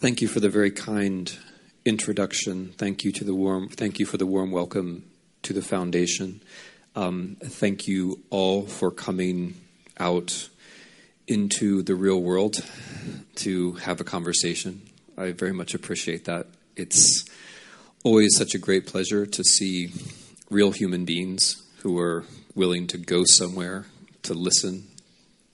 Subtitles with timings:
[0.00, 1.36] Thank you for the very kind
[1.84, 2.72] introduction.
[2.78, 3.68] Thank you to the warm.
[3.68, 5.10] Thank you for the warm welcome
[5.42, 6.40] to the foundation.
[6.94, 9.60] Um, thank you all for coming
[9.98, 10.50] out
[11.26, 12.64] into the real world
[13.36, 14.82] to have a conversation.
[15.16, 16.46] I very much appreciate that.
[16.76, 17.24] It's
[18.04, 19.90] always such a great pleasure to see
[20.48, 22.24] real human beings who are
[22.54, 23.86] willing to go somewhere
[24.22, 24.86] to listen,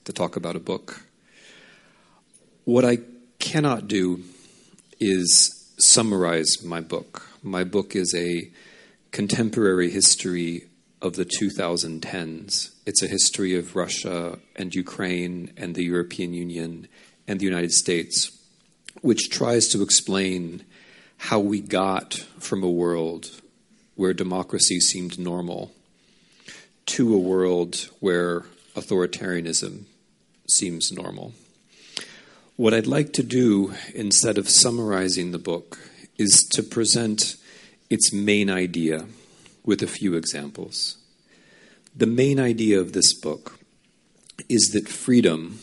[0.03, 1.01] to talk about a book.
[2.65, 2.99] What I
[3.39, 4.23] cannot do
[4.99, 7.27] is summarize my book.
[7.43, 8.49] My book is a
[9.11, 10.67] contemporary history
[11.01, 12.71] of the 2010s.
[12.85, 16.87] It's a history of Russia and Ukraine and the European Union
[17.27, 18.31] and the United States,
[19.01, 20.65] which tries to explain
[21.17, 23.29] how we got from a world
[23.95, 25.71] where democracy seemed normal
[26.85, 29.85] to a world where authoritarianism
[30.47, 31.33] seems normal.
[32.57, 35.77] What I'd like to do, instead of summarizing the book,
[36.17, 37.35] is to present
[37.89, 39.07] its main idea
[39.65, 40.95] with a few examples.
[41.93, 43.59] The main idea of this book
[44.47, 45.59] is that freedom,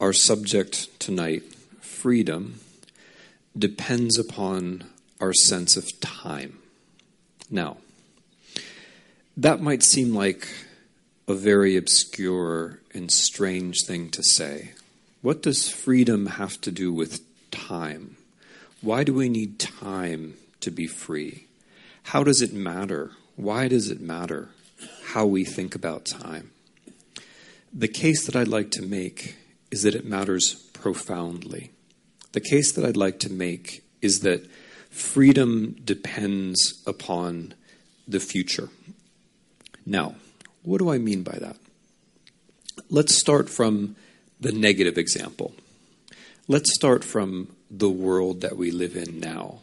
[0.00, 1.42] our subject tonight,
[1.82, 2.60] freedom,
[3.54, 4.84] depends upon
[5.20, 6.60] our sense of time.
[7.50, 7.76] Now,
[9.36, 10.48] that might seem like
[11.28, 14.70] a very obscure and strange thing to say.
[15.22, 17.20] What does freedom have to do with
[17.52, 18.16] time?
[18.80, 21.46] Why do we need time to be free?
[22.02, 23.12] How does it matter?
[23.36, 24.48] Why does it matter
[25.04, 26.50] how we think about time?
[27.72, 29.36] The case that I'd like to make
[29.70, 31.70] is that it matters profoundly.
[32.32, 34.50] The case that I'd like to make is that
[34.90, 37.54] freedom depends upon
[38.08, 38.70] the future.
[39.86, 40.16] Now,
[40.64, 41.56] what do I mean by that?
[42.90, 43.94] Let's start from
[44.42, 45.54] the negative example.
[46.48, 49.60] Let's start from the world that we live in now.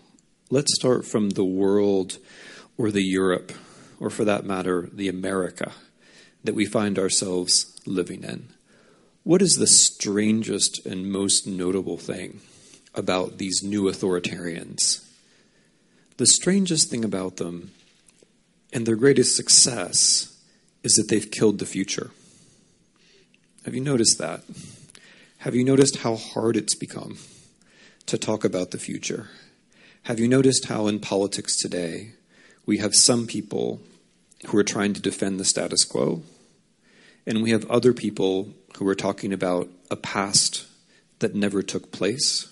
[0.49, 2.17] Let's start from the world
[2.77, 3.51] or the Europe,
[3.99, 5.73] or for that matter, the America
[6.45, 8.47] that we find ourselves living in.
[9.23, 12.39] What is the strangest and most notable thing
[12.95, 15.05] about these new authoritarians?
[16.15, 17.71] The strangest thing about them
[18.71, 20.33] and their greatest success
[20.83, 22.11] is that they've killed the future.
[23.65, 24.43] Have you noticed that?
[25.39, 27.17] Have you noticed how hard it's become
[28.05, 29.27] to talk about the future?
[30.03, 32.13] Have you noticed how in politics today
[32.65, 33.81] we have some people
[34.47, 36.23] who are trying to defend the status quo,
[37.27, 40.65] and we have other people who are talking about a past
[41.19, 42.47] that never took place?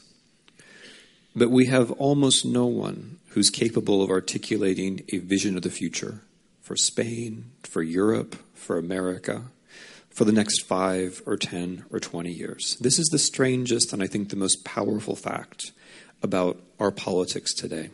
[1.34, 6.22] But we have almost no one who's capable of articulating a vision of the future
[6.62, 9.46] for Spain, for Europe, for America,
[10.18, 12.76] for the next five or 10 or 20 years.
[12.82, 15.74] This is the strangest and I think the most powerful fact
[16.24, 17.92] about our politics today.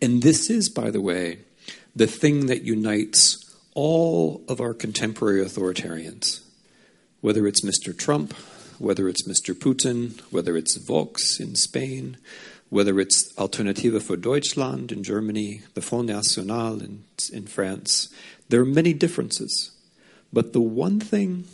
[0.00, 1.40] And this is, by the way,
[1.96, 3.44] the thing that unites
[3.74, 6.44] all of our contemporary authoritarians,
[7.22, 7.98] whether it's Mr.
[7.98, 8.32] Trump,
[8.78, 9.52] whether it's Mr.
[9.52, 12.18] Putin, whether it's Vox in Spain,
[12.70, 18.14] whether it's Alternative für Deutschland in Germany, the Front National in, in France.
[18.48, 19.72] There are many differences.
[20.36, 21.46] But the one thing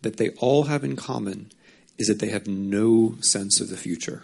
[0.00, 1.52] that they all have in common
[1.98, 4.22] is that they have no sense of the future.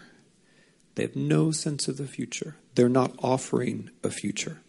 [0.95, 2.57] They have no sense of the future.
[2.77, 4.63] They're not offering a future.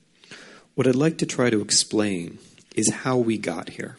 [0.75, 2.40] What I'd like to try to explain
[2.75, 3.96] is how we got here.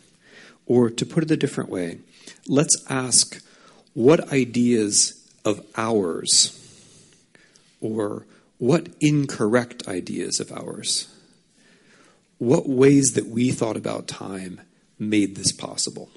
[0.66, 2.00] Or to put it a different way,
[2.46, 3.42] let's ask
[3.94, 6.62] what ideas of ours
[7.80, 8.26] or
[8.58, 11.08] what incorrect ideas of ours,
[12.36, 14.60] what ways that we thought about time
[14.98, 16.10] made this possible.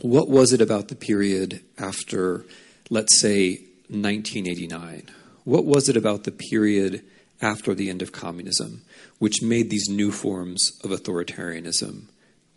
[0.00, 2.44] What was it about the period after,
[2.90, 3.58] let's say,
[3.88, 5.10] 1989?
[5.44, 7.02] What was it about the period
[7.40, 8.82] after the end of communism
[9.18, 12.04] which made these new forms of authoritarianism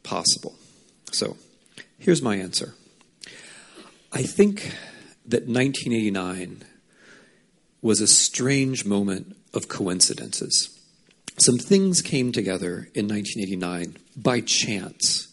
[0.04, 0.56] possible?
[1.12, 1.38] So,
[1.98, 2.74] here's my answer.
[4.12, 4.76] I think
[5.26, 6.64] that 1989
[7.82, 10.78] was a strange moment of coincidences.
[11.40, 15.31] Some things came together in 1989 by chance,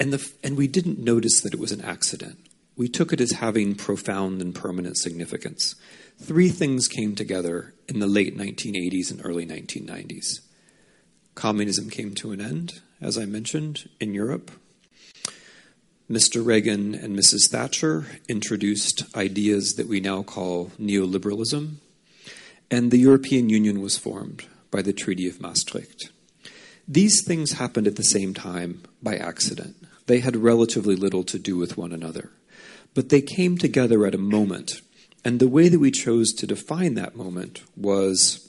[0.00, 2.38] and, the, and we didn't notice that it was an accident.
[2.76, 5.74] We took it as having profound and permanent significance
[6.22, 10.40] three things came together in the late 1980s and early 1990s.
[11.34, 14.50] Communism came to an end, as I mentioned, in Europe.
[16.10, 16.44] Mr.
[16.44, 17.50] Reagan and Mrs.
[17.50, 21.76] Thatcher introduced ideas that we now call neoliberalism,
[22.70, 26.10] and the European Union was formed by the Treaty of Maastricht.
[26.86, 29.76] These things happened at the same time by accident.
[30.06, 32.30] They had relatively little to do with one another.
[32.94, 34.82] But they came together at a moment
[35.24, 38.48] And the way that we chose to define that moment was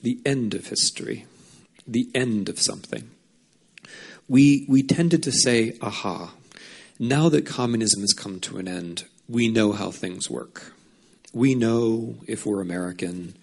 [0.00, 1.26] the end of history,
[1.86, 3.10] the end of something.
[4.28, 6.32] We, we tended to say, aha,
[6.98, 10.72] now that communism has come to an end, we know how things work.
[11.32, 13.34] We know, if we're American,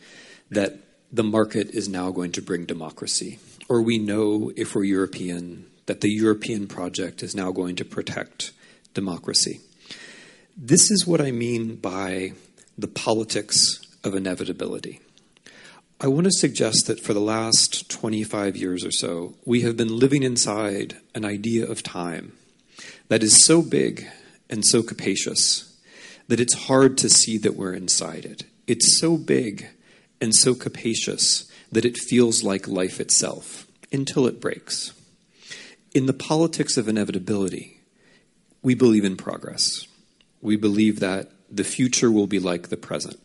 [0.50, 0.80] that
[1.12, 3.40] the market is now going to bring democracy.
[3.68, 8.52] Or we know, if we're European, that the European project is now going to protect
[8.94, 9.60] democracy.
[10.56, 12.34] This is what I mean by
[12.78, 15.00] the politics of inevitability.
[16.00, 19.98] I want to suggest that for the last 25 years or so, we have been
[19.98, 22.34] living inside an idea of time
[23.08, 24.06] that is so big
[24.48, 25.76] and so capacious
[26.28, 28.44] that it's hard to see that we're inside it.
[28.68, 29.66] It's so big
[30.22, 34.94] and so capacious that it feels like life itself until it breaks.
[35.94, 37.82] In the politics of inevitability,
[38.62, 39.88] we believe in progress.
[40.42, 43.20] We believe that the future will be like the present.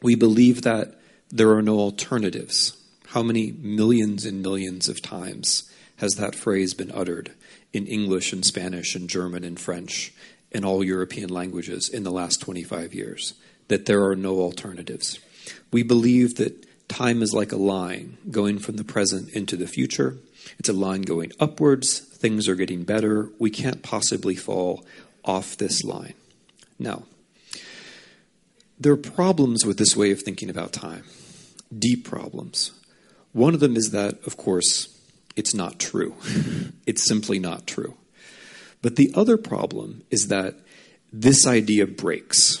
[0.00, 0.98] We believe that
[1.30, 2.76] there are no alternatives.
[3.08, 7.32] How many millions and millions of times has that phrase been uttered
[7.72, 10.14] in English and Spanish and German and French
[10.50, 13.34] and all European languages in the last 25 years?
[13.68, 15.18] That there are no alternatives.
[15.70, 20.16] We believe that time is like a line going from the present into the future.
[20.58, 21.98] It's a line going upwards.
[21.98, 23.30] Things are getting better.
[23.38, 24.84] We can't possibly fall
[25.24, 26.14] off this line.
[26.78, 27.04] Now,
[28.78, 31.04] there are problems with this way of thinking about time,
[31.76, 32.72] deep problems.
[33.32, 34.88] One of them is that, of course,
[35.36, 36.14] it's not true.
[36.86, 37.94] it's simply not true.
[38.82, 40.56] But the other problem is that
[41.12, 42.58] this idea breaks.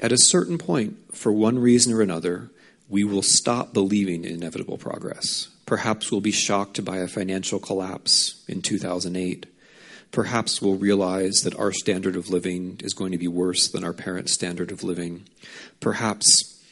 [0.00, 2.50] At a certain point, for one reason or another,
[2.88, 5.48] we will stop believing in inevitable progress.
[5.72, 9.46] Perhaps we'll be shocked by a financial collapse in 2008.
[10.10, 13.94] Perhaps we'll realize that our standard of living is going to be worse than our
[13.94, 15.22] parents' standard of living.
[15.80, 16.62] Perhaps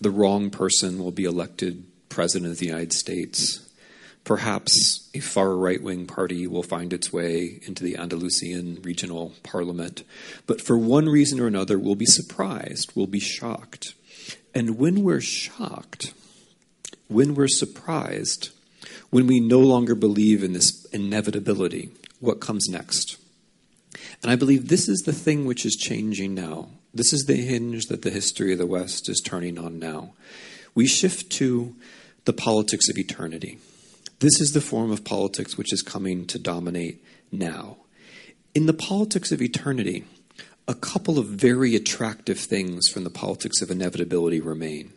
[0.00, 3.70] the wrong person will be elected president of the United States.
[4.24, 10.02] Perhaps a far right wing party will find its way into the Andalusian regional parliament.
[10.48, 13.94] But for one reason or another, we'll be surprised, we'll be shocked.
[14.52, 16.14] And when we're shocked,
[17.10, 18.50] when we're surprised,
[19.10, 21.90] when we no longer believe in this inevitability,
[22.20, 23.16] what comes next?
[24.22, 26.68] And I believe this is the thing which is changing now.
[26.94, 30.12] This is the hinge that the history of the West is turning on now.
[30.74, 31.74] We shift to
[32.26, 33.58] the politics of eternity.
[34.20, 37.02] This is the form of politics which is coming to dominate
[37.32, 37.78] now.
[38.54, 40.04] In the politics of eternity,
[40.68, 44.92] a couple of very attractive things from the politics of inevitability remain.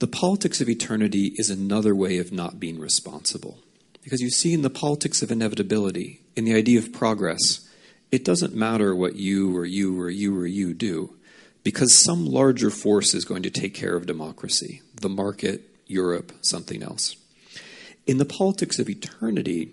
[0.00, 3.58] The politics of eternity is another way of not being responsible.
[4.04, 7.68] Because you see, in the politics of inevitability, in the idea of progress,
[8.12, 11.16] it doesn't matter what you or you or you or you do,
[11.64, 16.82] because some larger force is going to take care of democracy the market, Europe, something
[16.82, 17.16] else.
[18.06, 19.72] In the politics of eternity,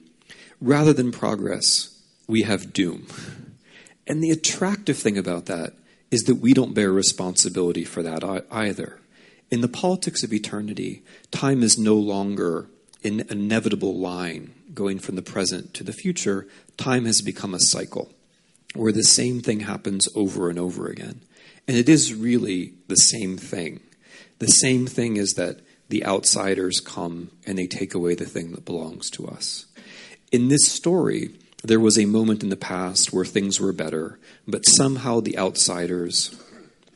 [0.60, 3.08] rather than progress, we have doom.
[4.08, 5.74] And the attractive thing about that
[6.12, 9.00] is that we don't bear responsibility for that either.
[9.56, 12.68] In the politics of eternity, time is no longer
[13.06, 16.46] an inevitable line going from the present to the future.
[16.76, 18.12] Time has become a cycle
[18.74, 21.22] where the same thing happens over and over again.
[21.70, 23.80] And it is really the same thing.
[24.40, 28.66] The same thing is that the outsiders come and they take away the thing that
[28.66, 29.68] belongs to us.
[30.34, 31.30] In this story,
[31.64, 36.38] there was a moment in the past where things were better, but somehow the outsiders,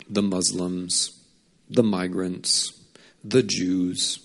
[0.10, 1.16] the Muslims,
[1.70, 2.74] the migrants,
[3.24, 4.20] the Jews,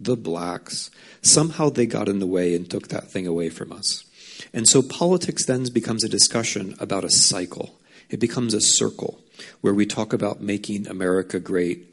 [0.00, 0.90] the blacks,
[1.22, 4.04] somehow they got in the way and took that thing away from us.
[4.52, 7.78] And so politics then becomes a discussion about a cycle.
[8.08, 9.20] It becomes a circle
[9.60, 11.92] where we talk about making America great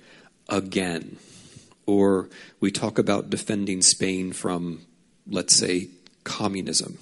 [0.49, 1.17] again.
[1.85, 2.29] Or
[2.59, 4.81] we talk about defending Spain from,
[5.27, 5.89] let's say,
[6.23, 6.97] communism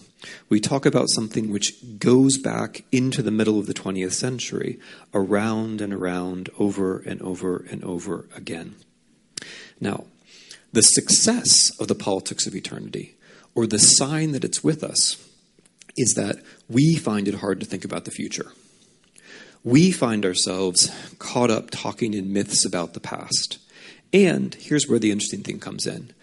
[0.50, 4.80] we talk about something which goes back into the middle of the 20th century,
[5.14, 8.76] around and around, over and over and over again.
[9.80, 10.06] Now,
[10.74, 13.16] the success of the politics of eternity,
[13.56, 15.18] or the sign that it's with us,
[15.98, 16.38] is that
[16.70, 18.52] we find it hard to think about the future.
[19.64, 23.60] We find ourselves caught up talking in myths about the past.
[24.14, 26.14] And here's where the interesting thing comes in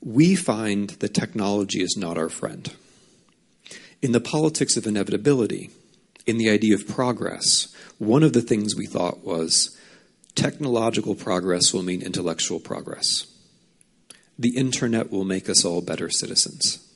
[0.00, 2.72] we find that technology is not our friend.
[4.00, 5.70] In the politics of inevitability,
[6.24, 9.76] in the idea of progress, one of the things we thought was
[10.36, 13.26] technological progress will mean intellectual progress.
[14.38, 16.86] The internet will make us all better citizens.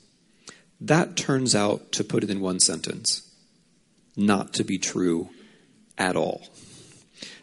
[0.80, 3.28] That turns out, to put it in one sentence,
[4.16, 5.30] not to be true
[5.99, 6.47] at all.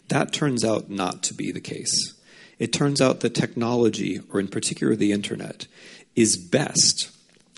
[0.08, 2.14] That turns out not to be the case.
[2.60, 5.68] It turns out that technology, or in particular the internet,
[6.16, 7.10] is best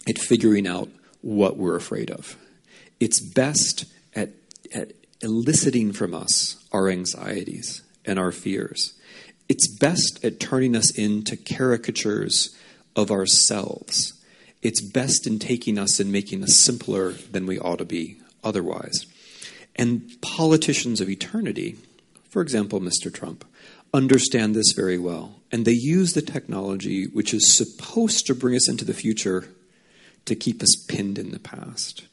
[0.10, 0.89] at figuring out
[1.22, 2.38] what we're afraid of.
[3.00, 3.86] It's best
[4.16, 4.30] at,
[4.74, 8.94] at eliciting from us our anxieties and our fears.
[9.50, 12.56] It's best at turning us into caricatures
[12.96, 14.13] of ourselves.
[14.62, 19.06] It's best in taking us and making us simpler than we ought to be otherwise.
[19.75, 21.78] And politicians of eternity,
[22.30, 23.13] for example, Mr.
[23.13, 23.46] Trump,
[23.94, 25.36] understand this very well.
[25.51, 29.50] And they use the technology which is supposed to bring us into the future
[30.25, 32.04] to keep us pinned in the past.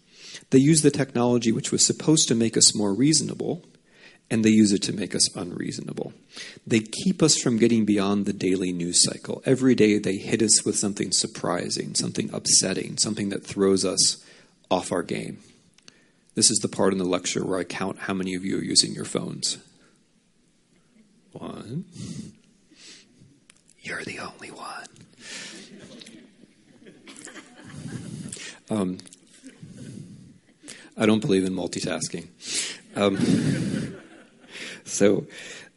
[0.50, 3.64] They use the technology which was supposed to make us more reasonable,
[4.30, 6.12] and they use it to make us unreasonable.
[6.66, 9.42] They keep us from getting beyond the daily news cycle.
[9.44, 14.22] Every day they hit us with something surprising, something upsetting, something that throws us
[14.70, 15.38] off our game.
[16.34, 18.62] This is the part in the lecture where I count how many of you are
[18.62, 19.58] using your phones.
[21.32, 21.84] One.
[23.80, 24.77] You're the only one.
[28.70, 28.98] Um,
[30.96, 32.28] I don't believe in multitasking.
[32.96, 33.96] Um,
[34.84, 35.26] so,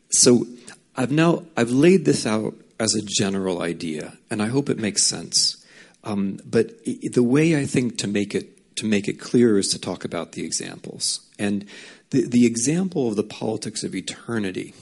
[0.09, 0.47] so
[0.95, 5.03] I've now I've laid this out as a general idea, and I hope it makes
[5.03, 5.63] sense.
[6.03, 9.67] Um, but it, the way I think to make it to make it clear is
[9.69, 11.19] to talk about the examples.
[11.37, 11.65] And
[12.09, 14.73] the, the example of the politics of eternity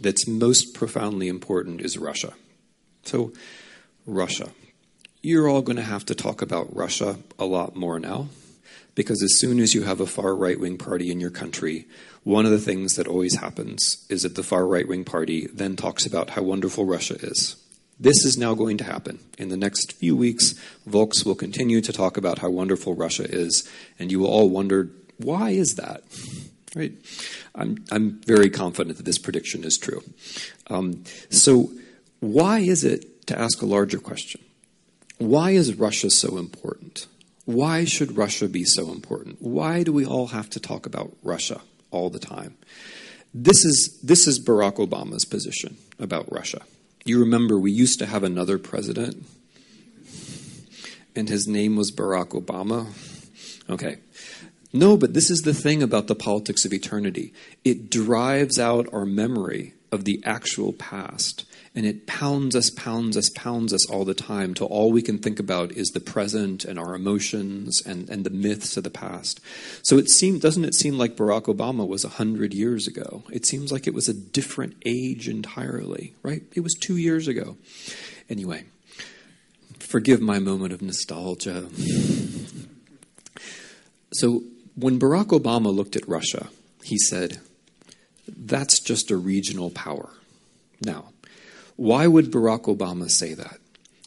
[0.00, 2.32] that's most profoundly important is Russia.
[3.04, 3.32] So,
[4.06, 4.50] Russia.
[5.24, 8.28] You're all going to have to talk about Russia a lot more now
[8.94, 11.86] because as soon as you have a far right wing party in your country,
[12.24, 15.76] one of the things that always happens is that the far right wing party then
[15.76, 17.56] talks about how wonderful Russia is.
[17.98, 19.18] This is now going to happen.
[19.38, 23.66] In the next few weeks, Vox will continue to talk about how wonderful Russia is,
[23.98, 26.02] and you will all wonder, why is that?
[26.76, 26.92] Right?
[27.54, 30.02] I'm, I'm very confident that this prediction is true.
[30.66, 31.70] Um, so,
[32.20, 34.42] why is it, to ask a larger question,
[35.18, 37.06] why is Russia so important?
[37.44, 39.36] Why should Russia be so important?
[39.40, 42.56] Why do we all have to talk about Russia all the time?
[43.32, 46.62] This is, this is Barack Obama's position about Russia.
[47.04, 49.26] You remember we used to have another president,
[51.14, 52.86] and his name was Barack Obama.
[53.68, 53.98] Okay.
[54.72, 57.32] No, but this is the thing about the politics of eternity.
[57.64, 63.28] It drives out our memory of the actual past and it pounds us, pounds us,
[63.34, 66.78] pounds us all the time till all we can think about is the present and
[66.78, 69.40] our emotions and, and the myths of the past.
[69.82, 73.24] So it seems, doesn't it seem like Barack Obama was a hundred years ago?
[73.32, 76.42] It seems like it was a different age entirely, right?
[76.54, 77.56] It was two years ago.
[78.30, 78.64] Anyway,
[79.80, 81.68] forgive my moment of nostalgia.
[84.14, 84.44] So
[84.76, 86.48] when Barack Obama looked at Russia,
[86.84, 87.40] he said,
[88.28, 90.10] that's just a regional power.
[90.80, 91.06] Now,
[91.76, 93.58] why would Barack Obama say that?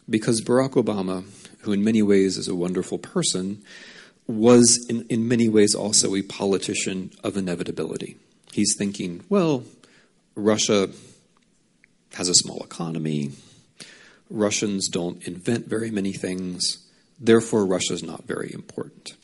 [0.10, 1.26] Because Barack Obama,
[1.62, 3.62] who in many ways is a wonderful person,
[4.26, 8.18] was in, in many ways also a politician of inevitability.
[8.52, 9.64] He's thinking, well,
[10.36, 10.90] Russia
[12.14, 13.32] has a small economy,
[14.30, 16.86] Russians don't invent very many things,
[17.20, 19.16] therefore, Russia's not very important.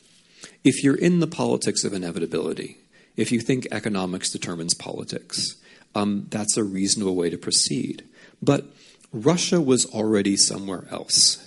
[0.64, 2.78] If you're in the politics of inevitability,
[3.18, 5.56] if you think economics determines politics,
[5.96, 8.04] um, that's a reasonable way to proceed.
[8.44, 8.66] But
[9.14, 11.38] Russia was already somewhere else.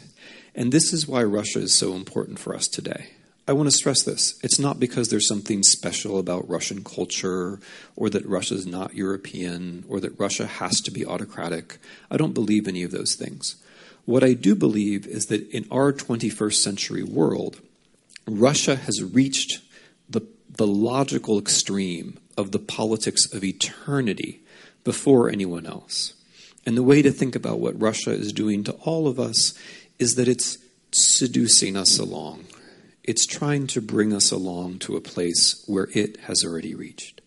[0.55, 3.11] And this is why Russia is so important for us today.
[3.47, 4.41] I want to stress this.
[4.43, 7.61] It's not because there's something special about Russian culture
[7.97, 11.77] or that Russia is not European or that Russia has to be autocratic.
[12.11, 13.57] I don't believe any of those things.
[14.07, 17.61] What I do believe is that in our 21st century world,
[18.27, 19.61] Russia has reached
[20.09, 24.41] the, the logical extreme of the politics of eternity
[24.83, 26.15] before anyone else.
[26.67, 29.55] And the way to think about what Russia is doing to all of us
[30.01, 30.59] is that it's
[30.91, 32.45] seducing us along.
[33.05, 37.21] It's trying to bring us along to a place where it has already reached.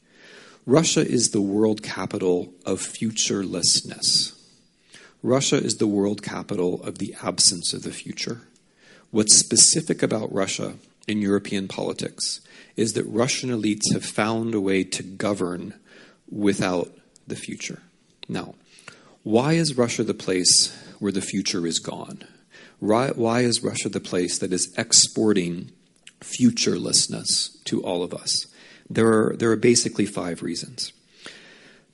[0.65, 4.35] Russia is the world capital of futurelessness.
[5.23, 8.41] Russia is the world capital of the absence of the future.
[9.09, 10.75] What's specific about Russia
[11.07, 12.41] in European politics
[12.75, 15.73] is that Russian elites have found a way to govern
[16.29, 16.91] without
[17.25, 17.81] the future.
[18.27, 18.55] Now,
[19.23, 22.23] why is Russia the place where the future is gone?
[22.79, 25.71] Why is Russia the place that is exporting
[26.21, 28.47] futurelessness to all of us?
[28.89, 30.93] There are, there are basically five reasons.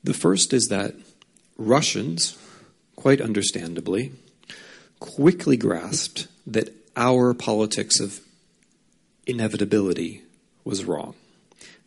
[0.03, 0.93] The first is that
[1.57, 2.37] Russians,
[2.95, 4.11] quite understandably,
[4.99, 8.19] quickly grasped that our politics of
[9.25, 10.21] inevitability
[10.63, 11.15] was wrong.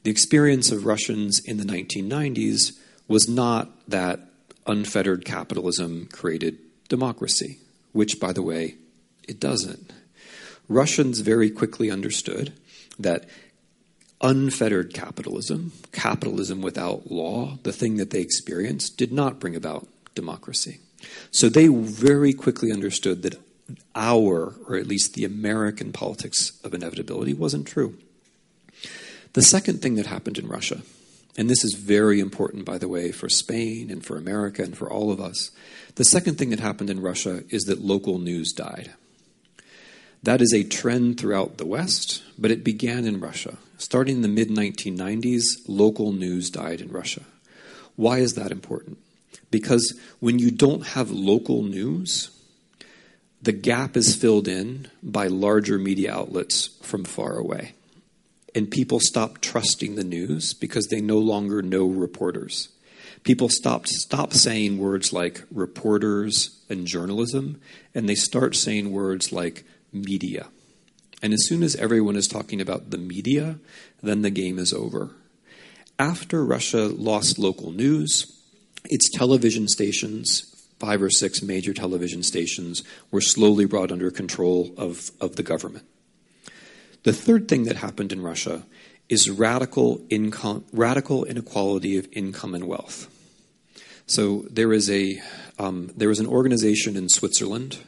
[0.02, 4.21] The experience of Russians in the 1990s was not that
[4.69, 6.59] unfettered capitalism created
[6.89, 7.59] democracy,
[7.93, 8.77] which, by the way,
[9.27, 9.93] it doesn't.
[10.69, 12.53] Russians very quickly understood
[12.99, 13.25] that
[14.21, 20.81] unfettered capitalism, capitalism without law, the thing that they experienced, did not bring about democracy.
[21.31, 23.41] So they very quickly understood that
[23.95, 27.97] our, or at least the American politics of inevitability, wasn't true.
[29.35, 30.83] The second thing that happened in Russia,
[31.38, 34.90] and this is very important, by the way, for Spain and for America and for
[34.90, 35.52] all of us,
[35.95, 38.90] the second thing that happened in Russia is that local news died.
[40.25, 43.57] That is a trend throughout the West, but it began in Russia.
[43.78, 47.23] Starting in the mid 1990s, local news died in Russia.
[47.95, 48.99] Why is that important?
[49.52, 52.30] Because when you don't have local news,
[53.40, 57.75] the gap is filled in by larger media outlets from far away.
[58.55, 62.69] And people stop trusting the news because they no longer know reporters.
[63.25, 67.61] People stop, stop saying words like reporters and journalism,
[67.95, 70.49] and they start saying words like media.
[71.23, 73.59] And as soon as everyone is talking about the media,
[74.02, 75.11] then the game is over.
[75.99, 78.40] After Russia lost local news,
[78.85, 85.11] its television stations, five or six major television stations, were slowly brought under control of,
[85.21, 85.85] of the government.
[87.05, 88.64] The third thing that happened in Russia
[89.09, 93.09] is radical, income, radical inequality of income and wealth.
[94.07, 95.21] So there is a
[95.59, 97.78] um, there is an organization in Switzerland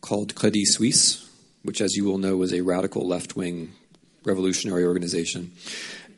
[0.00, 1.28] called Credit Suisse,
[1.62, 3.72] which, as you will know, is a radical left wing
[4.24, 5.52] revolutionary organization.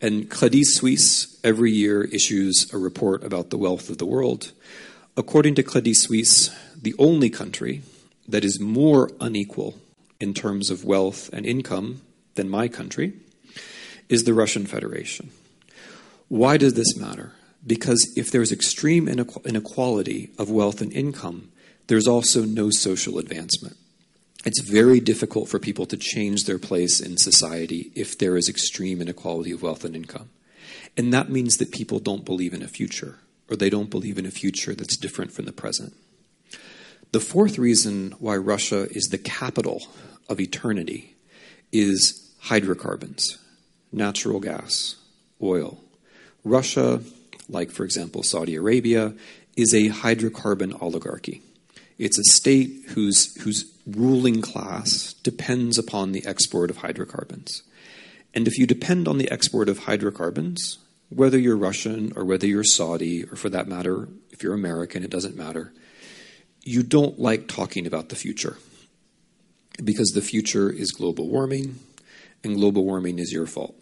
[0.00, 4.52] And Credit Suisse every year issues a report about the wealth of the world.
[5.16, 7.82] According to Credit Suisse, the only country
[8.28, 9.76] that is more unequal
[10.20, 12.02] in terms of wealth and income
[12.38, 13.12] than my country
[14.08, 15.30] is the Russian Federation.
[16.28, 17.32] Why does this matter?
[17.66, 21.50] Because if there's extreme inequality of wealth and income,
[21.88, 23.76] there's also no social advancement.
[24.44, 29.02] It's very difficult for people to change their place in society if there is extreme
[29.02, 30.30] inequality of wealth and income.
[30.96, 33.18] And that means that people don't believe in a future,
[33.50, 35.92] or they don't believe in a future that's different from the present.
[37.10, 39.82] The fourth reason why Russia is the capital
[40.28, 41.16] of eternity
[41.72, 43.38] is hydrocarbons,
[43.92, 44.96] natural gas,
[45.42, 45.78] oil.
[46.44, 47.00] Russia,
[47.48, 49.14] like for example Saudi Arabia,
[49.56, 51.42] is a hydrocarbon oligarchy.
[51.98, 57.62] It's a state whose, whose ruling class depends upon the export of hydrocarbons.
[58.34, 62.62] And if you depend on the export of hydrocarbons, whether you're Russian or whether you're
[62.62, 65.72] Saudi, or for that matter, if you're American, it doesn't matter,
[66.62, 68.58] you don't like talking about the future.
[69.82, 71.78] Because the future is global warming,
[72.44, 73.74] and global warming is your fault.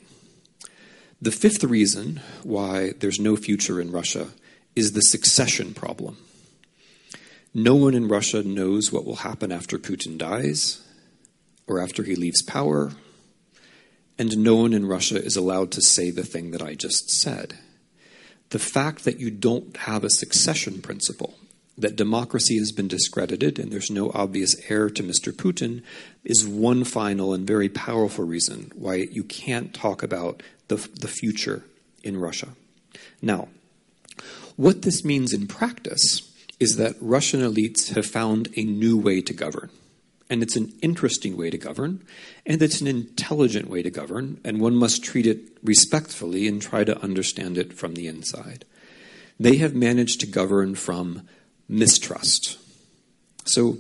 [1.21, 4.29] The fifth reason why there's no future in Russia
[4.75, 6.19] is the succession problem.
[7.55, 10.83] No one in Russia knows what will happen after Putin dies
[11.66, 12.92] or after he leaves power,
[14.19, 17.59] and no one in Russia is allowed to say the thing that I just said.
[18.51, 21.35] The fact that you don't have a succession principle,
[21.78, 25.32] that democracy has been discredited and there's no obvious heir to Mr.
[25.32, 25.82] Putin,
[26.24, 31.64] is one final and very powerful reason why you can't talk about the, the future
[32.02, 32.48] in Russia.
[33.20, 33.48] Now,
[34.56, 39.34] what this means in practice is that Russian elites have found a new way to
[39.34, 39.70] govern.
[40.28, 42.02] And it's an interesting way to govern,
[42.44, 46.82] and it's an intelligent way to govern, and one must treat it respectfully and try
[46.82, 48.64] to understand it from the inside.
[49.38, 51.28] They have managed to govern from
[51.68, 52.59] mistrust.
[53.44, 53.79] So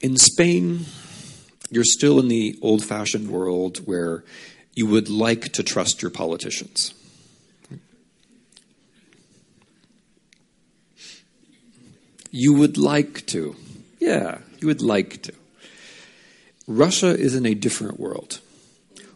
[0.00, 0.86] in Spain,
[1.70, 4.24] you're still in the old fashioned world where
[4.74, 6.94] you would like to trust your politicians.
[12.30, 13.56] You would like to.
[13.98, 15.32] Yeah, you would like to.
[16.66, 18.40] Russia is in a different world.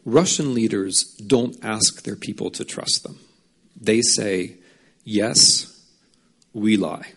[0.04, 3.18] Russian leaders don't ask their people to trust them.
[3.80, 4.56] They say,
[5.04, 5.80] yes,
[6.52, 7.12] we lie.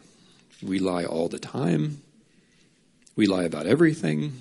[0.65, 2.01] We lie all the time.
[3.15, 4.34] We lie about everything.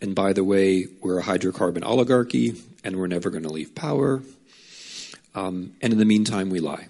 [0.00, 4.22] And by the way, we're a hydrocarbon oligarchy and we're never going to leave power.
[5.34, 6.88] Um, and in the meantime, we lie.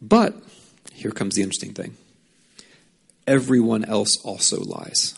[0.00, 0.34] But
[0.92, 1.96] here comes the interesting thing
[3.26, 5.14] everyone else also lies.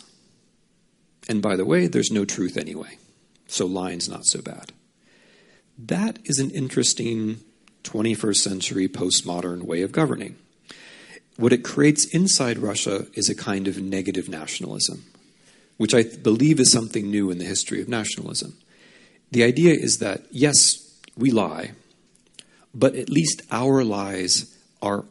[1.29, 2.99] And by the way, there's no truth anyway.
[3.47, 4.73] So lying's not so bad.
[5.79, 7.41] That is an interesting
[7.85, 10.37] 21st century postmodern way of governing.
[11.43, 15.05] What it creates inside Russia is a kind of negative nationalism,
[15.77, 18.57] which I believe is something new in the history of nationalism.
[19.33, 20.77] The idea is that, yes,
[21.17, 21.73] we lie,
[22.73, 25.05] but at least our lies are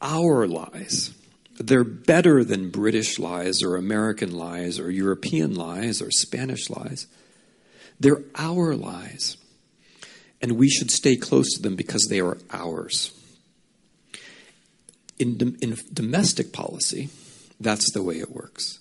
[0.00, 1.12] our lies.
[1.60, 7.06] They're better than British lies or American lies or European lies or Spanish lies.
[8.00, 9.36] They're our lies.
[10.40, 13.12] And we should stay close to them because they are ours.
[15.18, 17.08] In, in domestic policy,
[17.58, 18.78] that's the way it works.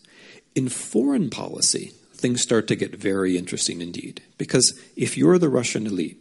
[0.53, 4.21] In foreign policy, things start to get very interesting indeed.
[4.37, 6.17] Because if you're the Russian elite,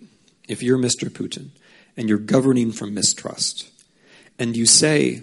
[0.48, 1.08] if you're Mr.
[1.08, 1.50] Putin,
[1.96, 3.70] and you're governing from mistrust,
[4.38, 5.22] and you say,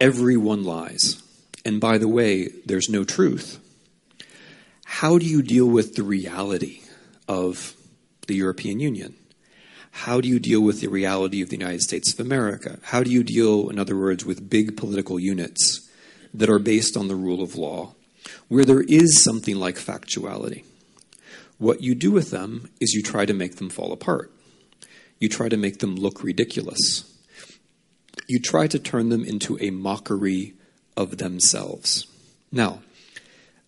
[0.00, 1.22] everyone lies,
[1.64, 3.58] and by the way, there's no truth,
[4.84, 6.80] how do you deal with the reality
[7.26, 7.74] of
[8.26, 9.14] the European Union?
[9.98, 12.80] How do you deal with the reality of the United States of America?
[12.82, 15.88] How do you deal, in other words, with big political units
[16.34, 17.94] that are based on the rule of law,
[18.48, 20.64] where there is something like factuality?
[21.58, 24.32] What you do with them is you try to make them fall apart.
[25.20, 27.04] You try to make them look ridiculous.
[28.26, 30.54] You try to turn them into a mockery
[30.96, 32.08] of themselves.
[32.50, 32.82] Now,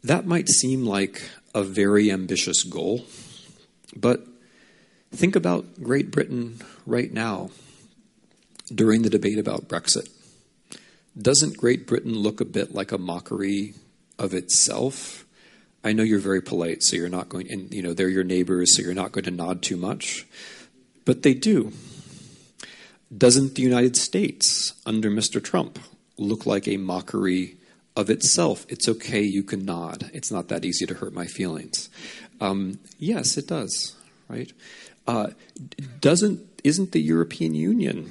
[0.03, 1.23] that might seem like
[1.55, 3.07] a very ambitious goal,
[3.95, 4.27] but
[5.17, 7.51] think about Great Britain right now
[8.73, 10.09] during the debate about Brexit.
[11.17, 13.75] Doesn't Great Britain look a bit like a mockery
[14.19, 15.25] of itself?
[15.83, 18.77] I know you're very polite, so you're not going, and you know they're your neighbors,
[18.77, 20.27] so you're not going to nod too much.
[21.05, 21.73] But they do.
[23.17, 25.43] Doesn't the United States under Mr.
[25.43, 25.79] Trump
[26.19, 27.57] look like a mockery
[27.95, 28.67] of itself?
[28.69, 30.11] It's okay, you can nod.
[30.13, 31.89] It's not that easy to hurt my feelings.
[32.41, 33.95] Um, yes, it does,
[34.29, 34.53] right?
[35.07, 35.29] Uh,
[36.01, 38.11] doesn't isn't the European Union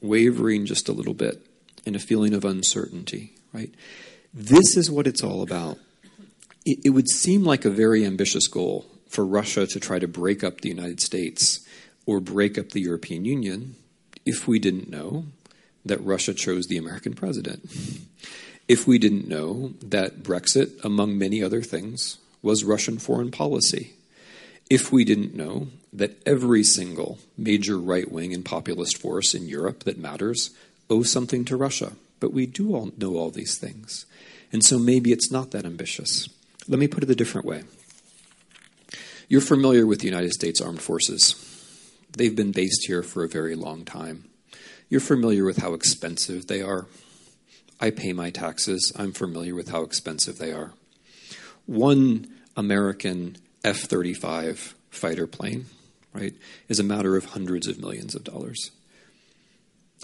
[0.00, 1.44] wavering just a little bit
[1.84, 3.70] in a feeling of uncertainty, right?
[4.32, 5.78] This is what it's all about.
[6.64, 10.44] It, it would seem like a very ambitious goal for Russia to try to break
[10.44, 11.66] up the United States
[12.06, 13.74] or break up the European Union
[14.24, 15.24] if we didn't know
[15.84, 17.68] that Russia chose the American president.
[18.68, 23.94] If we didn't know that Brexit, among many other things, was Russian foreign policy.
[24.70, 29.84] If we didn't know that every single major right wing and populist force in Europe
[29.84, 30.50] that matters
[30.88, 31.92] owes something to Russia.
[32.18, 34.06] But we do all know all these things.
[34.52, 36.28] And so maybe it's not that ambitious.
[36.68, 37.62] Let me put it a different way.
[39.28, 41.34] You're familiar with the United States Armed Forces.
[42.16, 44.24] They've been based here for a very long time.
[44.88, 46.86] You're familiar with how expensive they are.
[47.80, 48.92] I pay my taxes.
[48.96, 50.72] I'm familiar with how expensive they are.
[51.66, 55.66] One American F 35 fighter plane,
[56.12, 56.34] right,
[56.68, 58.70] is a matter of hundreds of millions of dollars.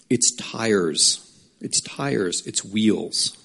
[0.08, 3.36] Its tires, its tires, its wheels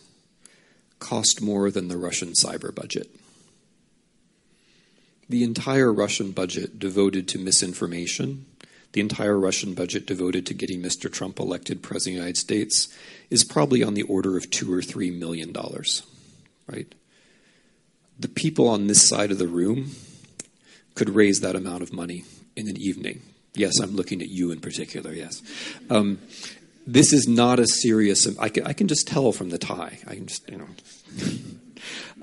[1.00, 3.10] cost more than the Russian cyber budget
[5.32, 8.46] the entire Russian budget devoted to misinformation,
[8.92, 11.12] the entire Russian budget devoted to getting Mr.
[11.12, 12.94] Trump elected president of the United States
[13.30, 16.04] is probably on the order of two or three million dollars,
[16.68, 16.94] right?
[18.22, 19.92] The people on this side of the room
[20.96, 22.24] could raise that amount of money
[22.56, 23.22] in an evening.
[23.56, 25.42] Yes, I'm looking at you in particular, yes.
[25.90, 26.20] Um,
[26.86, 30.00] this is not a serious, I can, I can just tell from the tie.
[30.08, 30.68] I can just, you know.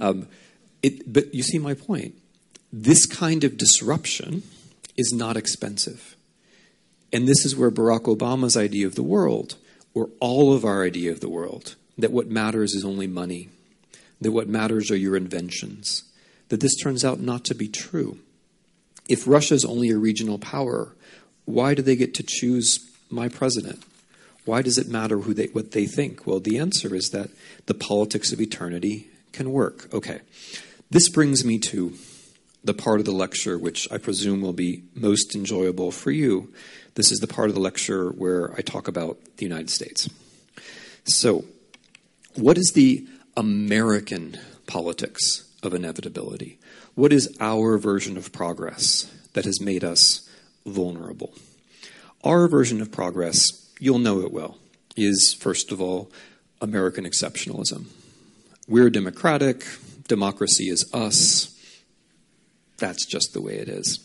[0.09, 0.29] um,
[0.83, 2.15] it, but you see my point
[2.73, 4.43] this kind of disruption
[4.97, 6.17] is not expensive.
[7.13, 9.57] And this is where Barack Obama's idea of the world,
[9.95, 13.49] or all of our idea of the world, that what matters is only money,
[14.21, 16.05] that what matters are your inventions,
[16.49, 18.19] that this turns out not to be true.
[19.09, 20.95] If Russia is only a regional power,
[21.45, 23.83] why do they get to choose my president?
[24.45, 26.27] Why does it matter who they, what they think?
[26.27, 27.31] Well, the answer is that
[27.67, 29.93] the politics of eternity can work.
[29.93, 30.21] Okay,
[30.91, 31.95] this brings me to
[32.65, 36.53] the part of the lecture which I presume will be most enjoyable for you.
[36.95, 40.09] This is the part of the lecture where I talk about the United States.
[41.05, 41.45] So,
[42.35, 43.07] what is the
[43.39, 46.59] American politics of inevitability?
[46.97, 50.29] What is our version of progress that has made us
[50.67, 51.33] vulnerable?
[52.25, 53.47] Our version of progress,
[53.79, 54.59] you'll know it well,
[54.97, 56.11] is first of all
[56.61, 57.87] American exceptionalism.
[58.67, 59.65] We're democratic,
[60.09, 61.55] democracy is us
[62.79, 64.01] that's just the way it is.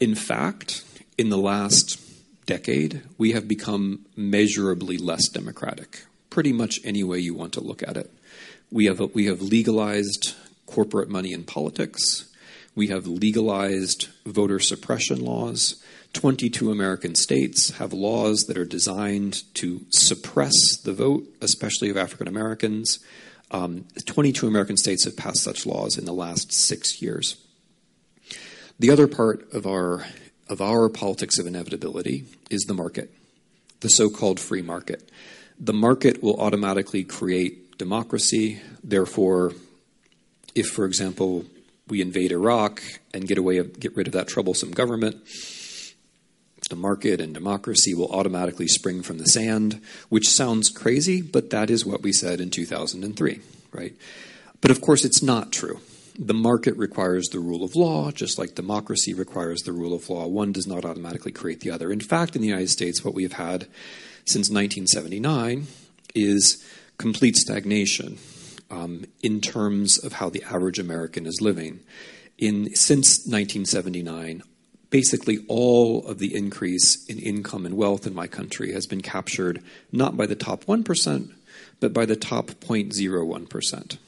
[0.00, 0.84] In fact,
[1.18, 2.00] in the last
[2.46, 7.82] decade, we have become measurably less democratic, pretty much any way you want to look
[7.82, 8.10] at it.
[8.70, 10.34] We have, we have legalized
[10.66, 12.30] corporate money in politics.
[12.74, 15.82] We have legalized voter suppression laws.
[16.12, 22.28] 22 American states have laws that are designed to suppress the vote, especially of African
[22.28, 22.98] Americans.
[23.50, 27.36] Um, 22 American states have passed such laws in the last six years.
[28.78, 30.06] The other part of our
[30.48, 33.12] of our politics of inevitability is the market,
[33.80, 35.10] the so-called free market.
[35.60, 38.60] The market will automatically create democracy.
[38.82, 39.52] Therefore,
[40.54, 41.44] if, for example,
[41.88, 42.82] we invade Iraq
[43.14, 45.16] and get away get rid of that troublesome government,
[46.68, 51.70] the market and democracy will automatically spring from the sand, which sounds crazy, but that
[51.70, 53.40] is what we said in 2003,
[53.72, 53.94] right?
[54.60, 55.80] But of course, it's not true.
[56.18, 60.26] The market requires the rule of law, just like democracy requires the rule of law.
[60.26, 61.92] One does not automatically create the other.
[61.92, 63.68] In fact, in the United States, what we have had
[64.28, 65.66] since 1979
[66.14, 66.64] is
[66.98, 68.18] complete stagnation
[68.70, 71.80] um, in terms of how the average American is living.
[72.36, 74.42] In since 1979,
[74.90, 79.62] basically all of the increase in income and wealth in my country has been captured
[79.92, 81.30] not by the top 1%,
[81.80, 83.98] but by the top 0.01%.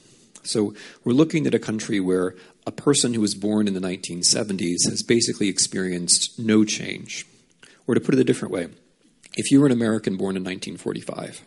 [0.42, 2.35] So we're looking at a country where
[2.66, 7.26] a person who was born in the 1970s has basically experienced no change.
[7.87, 8.68] Or to put it a different way,
[9.40, 11.42] if you were an American born in 1945,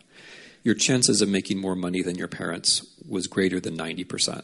[0.64, 4.42] your chances of making more money than your parents was greater than 90%.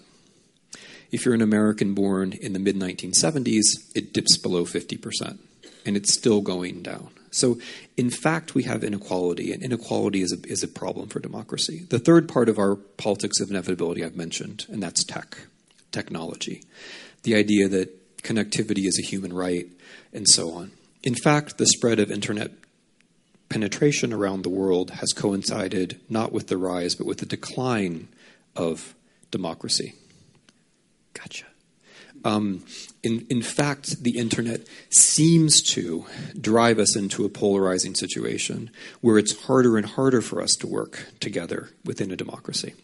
[1.11, 5.39] If you're an American born in the mid 1970s, it dips below 50%,
[5.85, 7.11] and it's still going down.
[7.33, 7.59] So,
[7.97, 11.87] in fact, we have inequality, and inequality is a, is a problem for democracy.
[11.91, 15.39] The third part of our politics of inevitability I've mentioned, and that's tech,
[15.91, 16.63] technology.
[17.25, 19.67] The idea that connectivity is a human right,
[20.13, 20.71] and so on.
[21.03, 22.53] In fact, the spread of internet
[23.51, 28.09] penetration around the world has coincided not with the rise, but with the decline
[28.57, 28.95] of
[29.31, 29.95] democracy.
[31.13, 31.45] Gotcha.
[32.25, 32.65] Um,
[33.03, 36.07] in, in fact, the internet seems to
[36.39, 41.07] drive us into a polarizing situation where it's harder and harder for us to work
[41.19, 42.75] together within a democracy.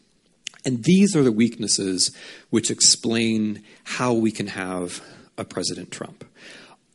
[0.65, 2.11] And these are the weaknesses
[2.51, 5.03] which explain how we can have
[5.39, 6.25] a President Trump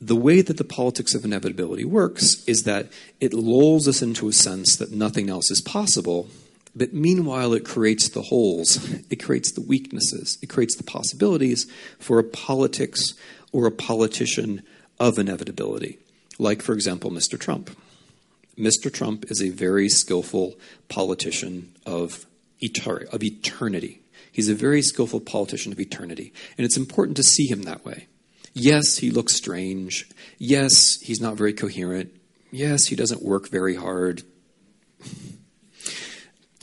[0.01, 2.87] the way that the politics of inevitability works is that
[3.19, 6.27] it lulls us into a sense that nothing else is possible,
[6.75, 8.79] but meanwhile it creates the holes,
[9.11, 11.67] it creates the weaknesses, it creates the possibilities
[11.99, 13.13] for a politics
[13.51, 14.63] or a politician
[14.99, 15.99] of inevitability.
[16.39, 17.39] Like, for example, Mr.
[17.39, 17.69] Trump.
[18.57, 18.91] Mr.
[18.91, 20.55] Trump is a very skillful
[20.89, 22.25] politician of,
[22.61, 24.01] eter- of eternity.
[24.31, 26.33] He's a very skillful politician of eternity.
[26.57, 28.07] And it's important to see him that way.
[28.53, 30.09] Yes, he looks strange.
[30.37, 32.11] Yes, he's not very coherent.
[32.51, 34.23] Yes, he doesn't work very hard.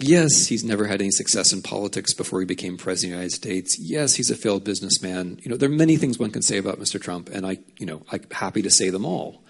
[0.00, 3.34] Yes, he's never had any success in politics before he became president of the United
[3.34, 3.78] States.
[3.80, 5.40] Yes, he's a failed businessman.
[5.42, 7.00] You know, there are many things one can say about Mr.
[7.00, 9.42] Trump, and I, you know, I'm happy to say them all,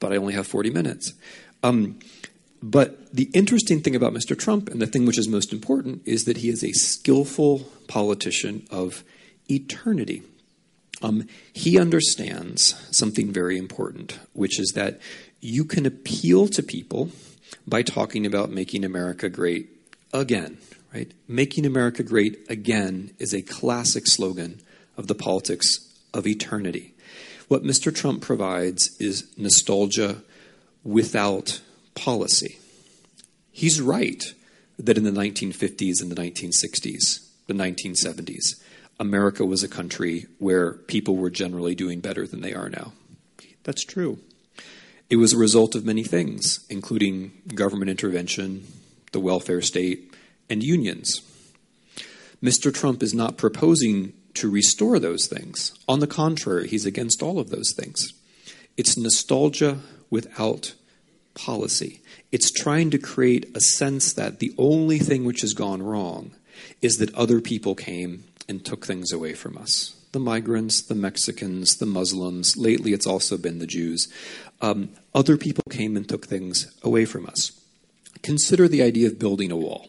[0.00, 1.12] but I only have 40 minutes.
[1.62, 2.00] Um,
[2.60, 4.36] but the interesting thing about Mr.
[4.36, 8.66] Trump, and the thing which is most important, is that he is a skillful politician
[8.70, 9.04] of
[9.48, 10.22] eternity.
[11.04, 14.98] Um, he understands something very important, which is that
[15.42, 17.10] you can appeal to people
[17.66, 19.68] by talking about making America great
[20.14, 20.56] again,
[20.94, 21.12] right?
[21.28, 24.62] Making America great again is a classic slogan
[24.96, 25.68] of the politics
[26.14, 26.94] of eternity.
[27.48, 27.94] What Mr.
[27.94, 30.22] Trump provides is nostalgia
[30.84, 31.60] without
[31.94, 32.58] policy.
[33.52, 34.24] He's right
[34.78, 38.54] that in the 1950s and the 1960s, the 1970s,
[38.98, 42.92] America was a country where people were generally doing better than they are now.
[43.64, 44.18] That's true.
[45.10, 48.66] It was a result of many things, including government intervention,
[49.12, 50.14] the welfare state,
[50.48, 51.20] and unions.
[52.42, 52.72] Mr.
[52.72, 55.72] Trump is not proposing to restore those things.
[55.88, 58.12] On the contrary, he's against all of those things.
[58.76, 59.78] It's nostalgia
[60.10, 60.74] without
[61.34, 62.02] policy.
[62.32, 66.32] It's trying to create a sense that the only thing which has gone wrong
[66.82, 69.94] is that other people came and took things away from us.
[70.12, 72.56] The migrants, the Mexicans, the Muslims.
[72.56, 74.12] Lately, it's also been the Jews.
[74.60, 77.52] Um, other people came and took things away from us.
[78.22, 79.88] Consider the idea of building a wall.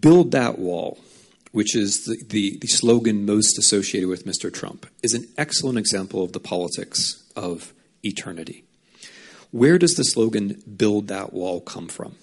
[0.00, 0.98] Build that wall,
[1.52, 4.52] which is the, the, the slogan most associated with Mr.
[4.52, 8.64] Trump, is an excellent example of the politics of eternity.
[9.50, 12.16] Where does the slogan build that wall come from?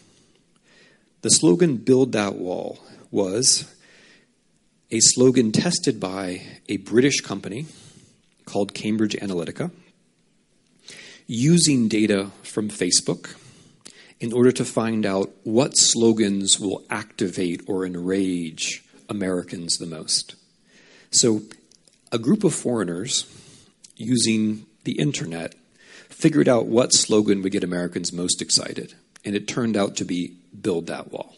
[1.22, 3.75] The slogan build that wall was
[4.92, 7.66] a slogan tested by a British company
[8.46, 9.72] called Cambridge Analytica
[11.28, 13.36] using data from Facebook
[14.20, 20.36] in order to find out what slogans will activate or enrage Americans the most.
[21.12, 21.42] So,
[22.12, 23.26] a group of foreigners
[23.98, 25.56] using the internet
[26.10, 28.94] figured out what slogan would get Americans most excited,
[29.26, 31.36] and it turned out to be Build That Wall.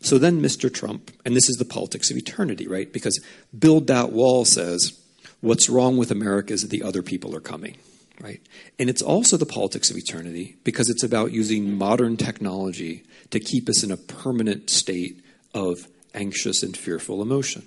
[0.00, 0.72] So then Mr.
[0.72, 2.92] Trump, and this is the politics of eternity, right?
[2.92, 3.20] Because
[3.58, 4.98] build that wall says,
[5.40, 7.76] what's wrong with America is that the other people are coming.
[8.20, 8.40] right?
[8.78, 13.68] And it's also the politics of eternity because it's about using modern technology to keep
[13.68, 15.22] us in a permanent state
[15.54, 17.66] of anxious and fearful emotion.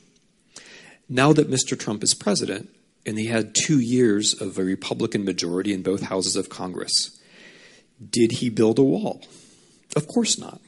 [1.07, 1.77] Now that Mr.
[1.79, 2.69] Trump is president,
[3.05, 7.19] and he had two years of a Republican majority in both houses of Congress,
[8.09, 9.23] did he build a wall?
[9.95, 10.61] Of course not.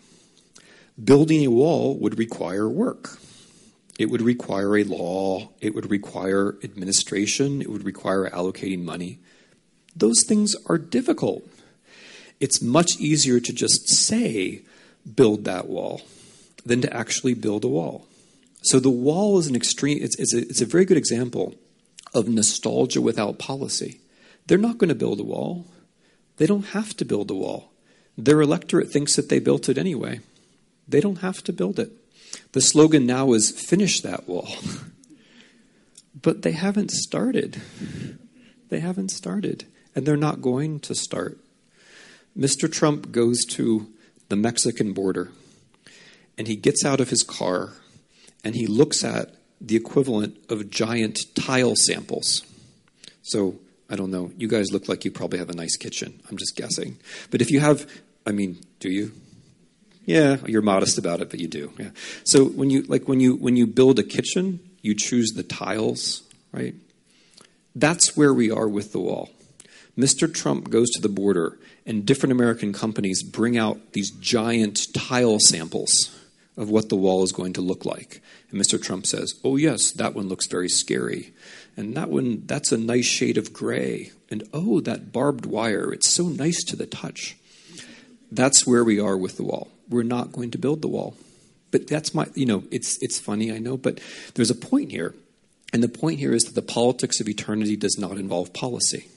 [1.03, 3.17] Building a wall would require work.
[3.97, 9.19] It would require a law, it would require administration, it would require allocating money.
[9.95, 11.43] Those things are difficult.
[12.39, 14.63] It's much easier to just say,
[15.15, 16.01] build that wall,
[16.65, 18.07] than to actually build a wall.
[18.63, 21.55] So the wall is an extreme, it's, it's, a, it's a very good example
[22.13, 23.99] of nostalgia without policy.
[24.47, 25.67] They're not going to build a wall.
[26.37, 27.71] They don't have to build a wall.
[28.17, 30.19] Their electorate thinks that they built it anyway.
[30.87, 31.91] They don't have to build it.
[32.53, 34.55] The slogan now is finish that wall.
[36.21, 37.61] but they haven't started.
[38.69, 39.65] They haven't started.
[39.95, 41.37] And they're not going to start.
[42.37, 42.71] Mr.
[42.71, 43.87] Trump goes to
[44.29, 45.31] the Mexican border
[46.37, 47.73] and he gets out of his car
[48.43, 52.43] and he looks at the equivalent of giant tile samples.
[53.21, 54.31] So, I don't know.
[54.37, 56.19] You guys look like you probably have a nice kitchen.
[56.29, 56.97] I'm just guessing.
[57.29, 57.85] But if you have,
[58.25, 59.11] I mean, do you?
[60.05, 61.71] Yeah, you're modest about it, but you do.
[61.77, 61.89] Yeah.
[62.23, 66.23] So when you like when you when you build a kitchen, you choose the tiles,
[66.51, 66.75] right?
[67.75, 69.29] That's where we are with the wall.
[69.97, 70.33] Mr.
[70.33, 76.17] Trump goes to the border, and different American companies bring out these giant tile samples
[76.57, 78.21] of what the wall is going to look like.
[78.49, 78.81] And Mr.
[78.81, 81.33] Trump says, Oh, yes, that one looks very scary.
[81.77, 84.11] And that one, that's a nice shade of gray.
[84.29, 87.37] And oh, that barbed wire, it's so nice to the touch.
[88.31, 89.69] That's where we are with the wall.
[89.91, 91.15] We're not going to build the wall.
[91.69, 93.99] But that's my, you know, it's, it's funny, I know, but
[94.33, 95.13] there's a point here.
[95.73, 99.07] And the point here is that the politics of eternity does not involve policy.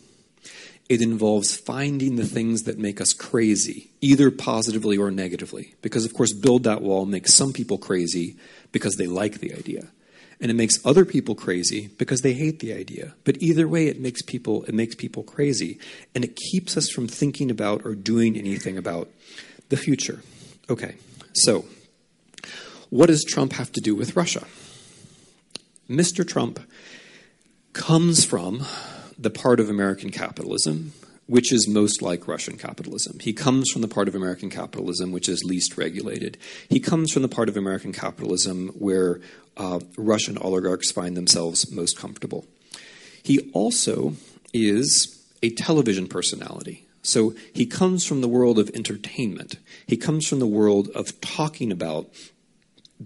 [0.89, 5.75] It involves finding the things that make us crazy, either positively or negatively.
[5.81, 8.37] Because, of course, build that wall makes some people crazy
[8.71, 9.89] because they like the idea.
[10.41, 13.15] And it makes other people crazy because they hate the idea.
[13.25, 15.79] But either way, it makes people, it makes people crazy.
[16.15, 19.09] And it keeps us from thinking about or doing anything about
[19.71, 20.21] the future.
[20.69, 20.97] Okay,
[21.35, 21.65] so
[22.91, 24.45] what does Trump have to do with Russia?
[25.89, 26.27] Mr.
[26.27, 26.61] Trump
[27.73, 28.65] comes from
[29.19, 30.93] the part of American capitalism
[31.27, 33.19] which is most like Russian capitalism.
[33.19, 36.37] He comes from the part of American capitalism which is least regulated.
[36.69, 39.21] He comes from the part of American capitalism where
[39.57, 42.45] uh, Russian oligarchs find themselves most comfortable.
[43.23, 44.15] He also
[44.53, 46.84] is a television personality.
[47.05, 49.59] So he comes from the world of entertainment.
[49.87, 52.09] He comes from the world of talking about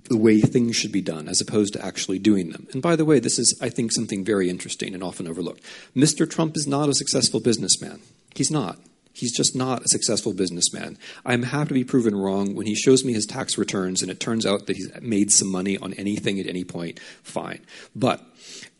[0.04, 2.68] the way things should be done as opposed to actually doing them.
[2.72, 5.62] And by the way, this is, I think, something very interesting and often overlooked.
[5.96, 6.30] Mr.
[6.30, 8.00] Trump is not a successful businessman.
[8.34, 8.78] He's not.
[9.12, 10.96] He's just not a successful businessman.
[11.26, 14.20] I'm happy to be proven wrong when he shows me his tax returns and it
[14.20, 17.00] turns out that he's made some money on anything at any point.
[17.24, 17.66] Fine.
[17.96, 18.24] But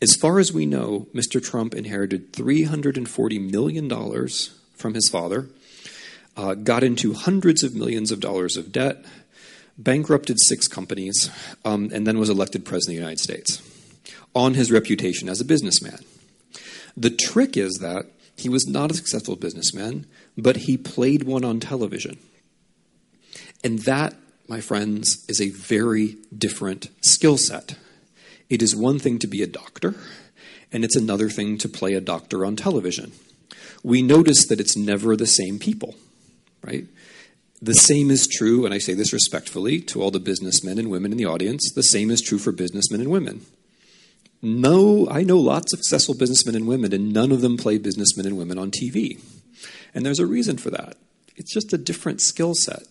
[0.01, 1.43] as far as we know, Mr.
[1.43, 3.89] Trump inherited $340 million
[4.79, 5.49] from his father,
[6.37, 9.03] uh, got into hundreds of millions of dollars of debt,
[9.77, 11.29] bankrupted six companies,
[11.65, 13.61] um, and then was elected president of the United States
[14.33, 15.99] on his reputation as a businessman.
[16.95, 20.05] The trick is that he was not a successful businessman,
[20.37, 22.17] but he played one on television.
[23.63, 24.15] And that,
[24.47, 27.75] my friends, is a very different skill set.
[28.49, 29.95] It is one thing to be a doctor,
[30.71, 33.11] and it's another thing to play a doctor on television.
[33.83, 35.95] We notice that it's never the same people,
[36.63, 36.85] right?
[37.61, 41.11] The same is true, and I say this respectfully to all the businessmen and women
[41.11, 43.45] in the audience, the same is true for businessmen and women.
[44.41, 48.25] No, I know lots of successful businessmen and women, and none of them play businessmen
[48.25, 49.19] and women on TV.
[49.93, 50.95] And there's a reason for that.
[51.35, 52.83] It's just a different skill set.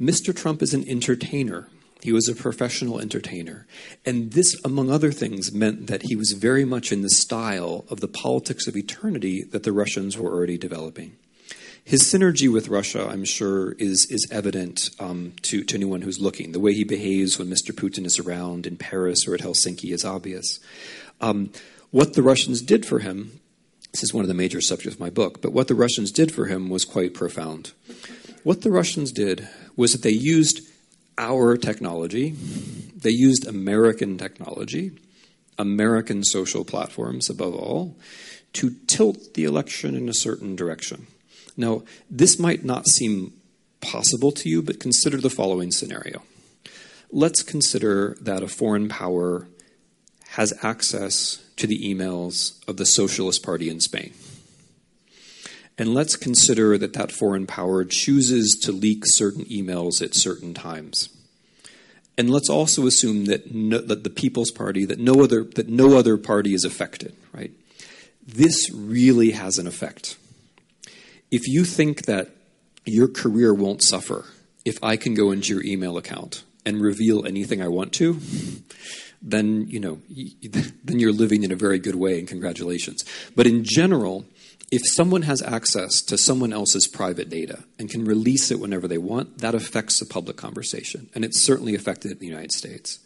[0.00, 0.34] Mr.
[0.34, 1.68] Trump is an entertainer.
[2.02, 3.66] He was a professional entertainer.
[4.06, 8.00] And this, among other things, meant that he was very much in the style of
[8.00, 11.16] the politics of eternity that the Russians were already developing.
[11.84, 16.52] His synergy with Russia, I'm sure, is is evident um, to to anyone who's looking.
[16.52, 17.72] The way he behaves when Mr.
[17.72, 20.60] Putin is around in Paris or at Helsinki is obvious.
[21.20, 21.50] Um,
[21.90, 23.40] what the Russians did for him,
[23.92, 26.30] this is one of the major subjects of my book, but what the Russians did
[26.30, 27.72] for him was quite profound.
[28.44, 30.60] What the Russians did was that they used
[31.18, 34.92] our technology, they used American technology,
[35.58, 37.96] American social platforms above all,
[38.54, 41.06] to tilt the election in a certain direction.
[41.56, 43.34] Now, this might not seem
[43.80, 46.22] possible to you, but consider the following scenario.
[47.10, 49.48] Let's consider that a foreign power
[50.30, 54.12] has access to the emails of the Socialist Party in Spain.
[55.78, 61.08] And let's consider that that foreign power chooses to leak certain emails at certain times.
[62.18, 65.96] And let's also assume that, no, that the People's Party, that no other that no
[65.96, 67.52] other party is affected, right?
[68.26, 70.16] This really has an effect.
[71.30, 72.30] If you think that
[72.84, 74.24] your career won't suffer
[74.64, 78.20] if I can go into your email account and reveal anything I want to,
[79.22, 80.00] then you know
[80.84, 83.04] then you're living in a very good way and congratulations.
[83.36, 84.26] But in general,
[84.70, 88.98] if someone has access to someone else's private data and can release it whenever they
[88.98, 91.08] want, that affects the public conversation.
[91.14, 92.98] And it's certainly affected in the United States.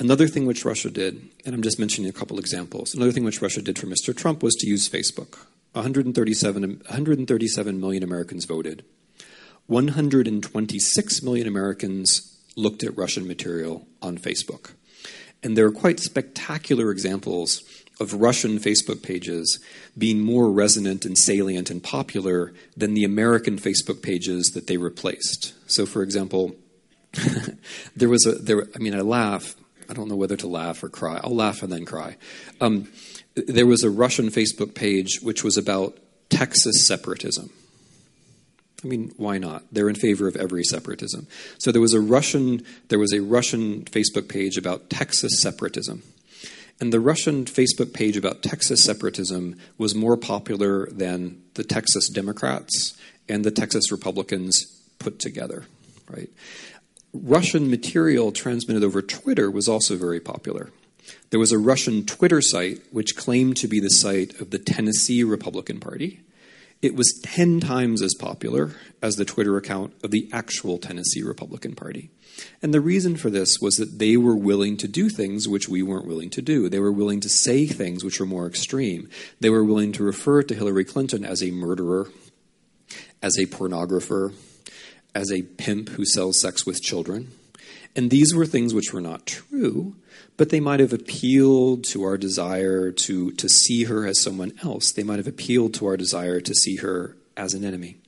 [0.00, 3.40] Another thing which Russia did, and I'm just mentioning a couple examples, another thing which
[3.40, 4.16] Russia did for Mr.
[4.16, 5.38] Trump was to use Facebook.
[5.74, 8.84] 137, 137 million Americans voted.
[9.66, 14.72] 126 million Americans looked at Russian material on Facebook.
[15.42, 17.62] And there are quite spectacular examples
[18.02, 19.58] of Russian Facebook pages
[19.96, 25.54] being more resonant and salient and popular than the American Facebook pages that they replaced.
[25.70, 26.56] So, for example,
[27.96, 28.66] there was a there.
[28.74, 29.54] I mean, I laugh.
[29.88, 31.20] I don't know whether to laugh or cry.
[31.22, 32.16] I'll laugh and then cry.
[32.60, 32.88] Um,
[33.34, 35.96] there was a Russian Facebook page which was about
[36.28, 37.50] Texas separatism.
[38.84, 39.62] I mean, why not?
[39.70, 41.28] They're in favor of every separatism.
[41.58, 46.02] So there was a Russian there was a Russian Facebook page about Texas separatism.
[46.82, 52.96] And the Russian Facebook page about Texas separatism was more popular than the Texas Democrats
[53.28, 55.66] and the Texas Republicans put together,
[56.10, 56.28] right?
[57.12, 60.70] Russian material transmitted over Twitter was also very popular.
[61.30, 65.22] There was a Russian Twitter site which claimed to be the site of the Tennessee
[65.22, 66.18] Republican Party.
[66.82, 71.76] It was 10 times as popular as the Twitter account of the actual Tennessee Republican
[71.76, 72.10] Party.
[72.60, 75.82] And the reason for this was that they were willing to do things which we
[75.82, 76.68] weren't willing to do.
[76.68, 79.08] They were willing to say things which were more extreme.
[79.40, 82.08] They were willing to refer to Hillary Clinton as a murderer,
[83.22, 84.32] as a pornographer,
[85.14, 87.28] as a pimp who sells sex with children.
[87.94, 89.96] And these were things which were not true,
[90.36, 94.92] but they might have appealed to our desire to, to see her as someone else.
[94.92, 97.98] They might have appealed to our desire to see her as an enemy.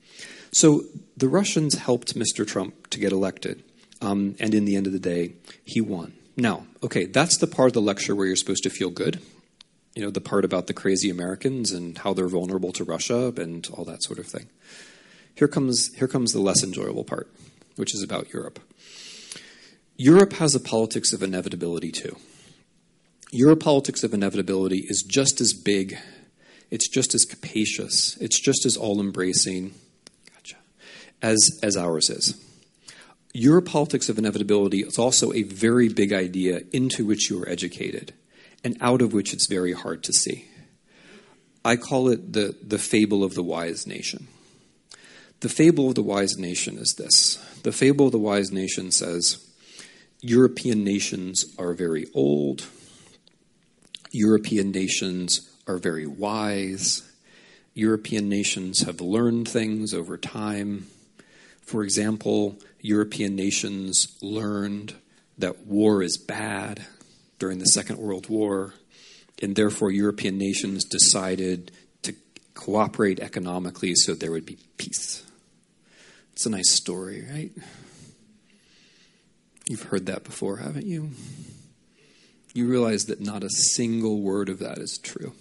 [0.53, 0.85] So
[1.17, 2.47] the Russians helped Mr.
[2.47, 3.63] Trump to get elected.
[4.01, 5.35] Um, and in the end of the day,
[5.65, 6.15] he won.
[6.37, 9.21] Now, okay, that's the part of the lecture where you're supposed to feel good.
[9.95, 13.67] You know, the part about the crazy Americans and how they're vulnerable to Russia and
[13.73, 14.49] all that sort of thing.
[15.37, 17.29] Here comes, here comes the less enjoyable part,
[17.77, 18.59] which is about Europe.
[19.97, 22.17] Europe has a politics of inevitability too.
[23.31, 25.97] Your politics of inevitability is just as big,
[26.71, 29.75] it's just as capacious, it's just as all embracing
[30.33, 30.57] gotcha,
[31.23, 32.35] as, as ours is
[33.35, 38.15] your politics of inevitability is also a very big idea into which you are educated
[38.63, 40.49] and out of which it's very hard to see.
[41.65, 44.29] I call it the, the fable of the wise nation.
[45.41, 49.45] The fable of the wise nation is this the fable of the wise nation says
[50.21, 52.67] European nations are very old,
[54.13, 57.03] European nations are very wise,
[57.75, 60.87] European nations have learned things over time.
[61.65, 64.95] For example, European nations learned
[65.39, 66.85] that war is bad
[67.39, 68.75] during the Second World War,
[69.43, 72.15] and therefore European nations decided to
[72.55, 75.25] cooperate economically so there would be peace.
[76.33, 77.53] It's a nice story, right?
[79.67, 81.11] You've heard that before, haven't you?
[82.53, 85.33] You realize that not a single word of that is true.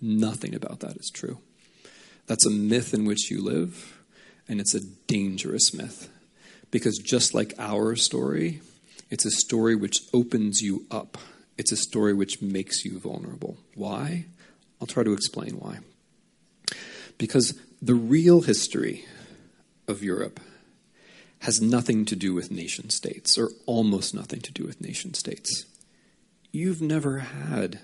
[0.00, 1.38] Nothing about that is true.
[2.26, 3.97] That's a myth in which you live,
[4.48, 6.08] and it's a dangerous myth.
[6.70, 8.60] Because just like our story,
[9.10, 11.18] it's a story which opens you up.
[11.56, 13.56] It's a story which makes you vulnerable.
[13.74, 14.26] Why?
[14.80, 15.78] I'll try to explain why.
[17.16, 19.04] Because the real history
[19.86, 20.40] of Europe
[21.40, 25.66] has nothing to do with nation states, or almost nothing to do with nation states.
[26.50, 27.80] You've never had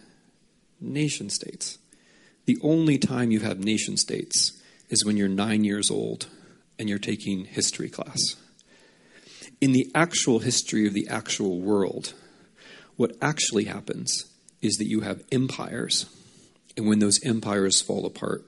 [0.80, 1.78] nation states.
[2.46, 4.60] The only time you've nation states
[4.90, 6.26] is when you're nine years old
[6.79, 8.37] and you're taking history class
[9.64, 12.12] in the actual history of the actual world,
[12.97, 14.27] what actually happens
[14.61, 16.05] is that you have empires.
[16.77, 18.45] And when those empires fall apart,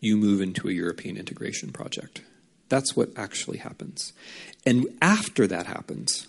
[0.00, 2.22] you move into a European integration project.
[2.68, 4.12] That's what actually happens.
[4.66, 6.26] And after that happens,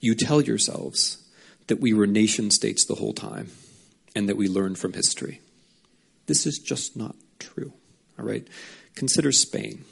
[0.00, 1.26] you tell yourselves
[1.68, 3.50] that we were nation states the whole time
[4.14, 5.40] and that we learned from history.
[6.26, 7.72] This is just not true.
[8.18, 8.46] All right?
[8.94, 9.84] Consider Spain.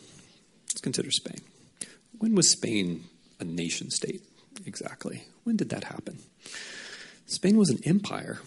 [0.83, 1.41] Consider Spain.
[2.19, 3.05] When was Spain
[3.41, 4.23] a nation state
[4.67, 5.25] exactly.
[5.45, 6.19] When did that happen?
[7.27, 8.41] Spain was an empire.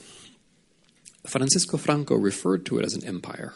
[1.26, 3.54] Francisco Franco referred to it as an empire.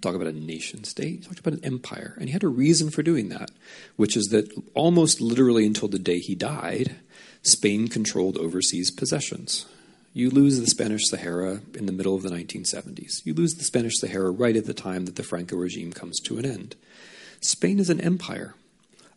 [0.00, 1.20] talk about a nation state.
[1.20, 2.14] He talked about an empire.
[2.18, 3.50] And he had a reason for doing that,
[3.96, 6.96] which is that almost literally until the day he died,
[7.42, 9.64] Spain controlled overseas possessions.
[10.12, 13.24] You lose the Spanish Sahara in the middle of the 1970s.
[13.24, 16.38] You lose the Spanish Sahara right at the time that the Franco regime comes to
[16.38, 16.76] an end.
[17.40, 18.54] Spain is an empire.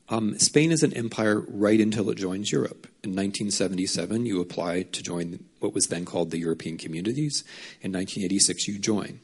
[0.09, 2.87] Um, Spain is an empire right until it joins Europe.
[3.03, 7.43] In 1977, you apply to join what was then called the European Communities.
[7.81, 9.19] In 1986, you join.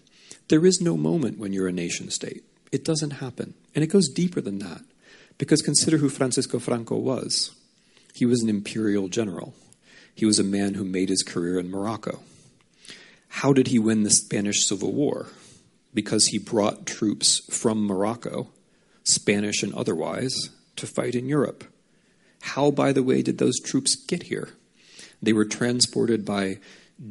[0.47, 2.43] There is no moment when you're a nation state.
[2.71, 3.55] It doesn't happen.
[3.73, 4.81] And it goes deeper than that.
[5.37, 7.51] Because consider who Francisco Franco was.
[8.13, 9.55] He was an imperial general.
[10.13, 12.21] He was a man who made his career in Morocco.
[13.27, 15.27] How did he win the Spanish Civil War?
[15.93, 18.47] Because he brought troops from Morocco,
[19.05, 21.63] Spanish and otherwise, to fight in Europe.
[22.41, 24.49] How, by the way, did those troops get here?
[25.21, 26.59] They were transported by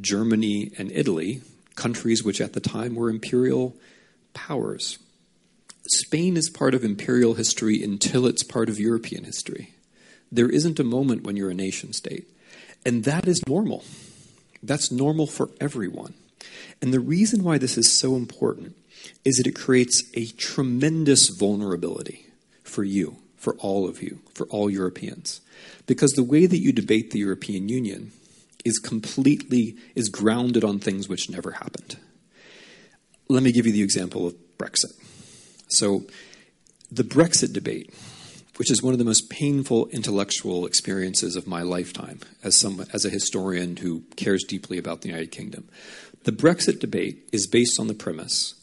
[0.01, 1.41] Germany and Italy,
[1.75, 3.75] countries which at the time were imperial
[4.35, 4.99] powers.
[5.87, 9.75] Spain is part of imperial history until it's part of European history.
[10.31, 12.27] There isn't a moment when you're a nation state.
[12.87, 13.85] And that is normal.
[14.63, 16.15] That's normal for everyone.
[16.81, 18.77] And the reason why this is so important
[19.25, 22.27] is that it creates a tremendous vulnerability
[22.63, 25.41] for you, for all of you, for all Europeans.
[25.87, 28.13] Because the way that you debate the European Union
[28.65, 31.97] is completely is grounded on things which never happened.
[33.29, 34.93] Let me give you the example of Brexit.
[35.69, 36.05] So,
[36.91, 37.93] the Brexit debate,
[38.57, 43.05] which is one of the most painful intellectual experiences of my lifetime as some as
[43.05, 45.69] a historian who cares deeply about the United Kingdom.
[46.25, 48.55] The Brexit debate is based on the premise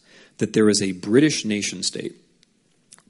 [0.42, 2.16] that there is a British nation state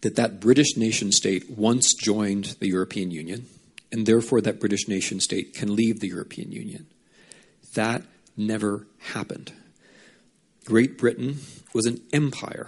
[0.02, 3.46] that that British nation state once joined the European Union
[3.90, 6.88] and therefore that British nation state can leave the European Union.
[7.74, 8.04] That
[8.36, 9.54] never happened.
[10.66, 11.38] Great Britain
[11.74, 12.68] was an empire.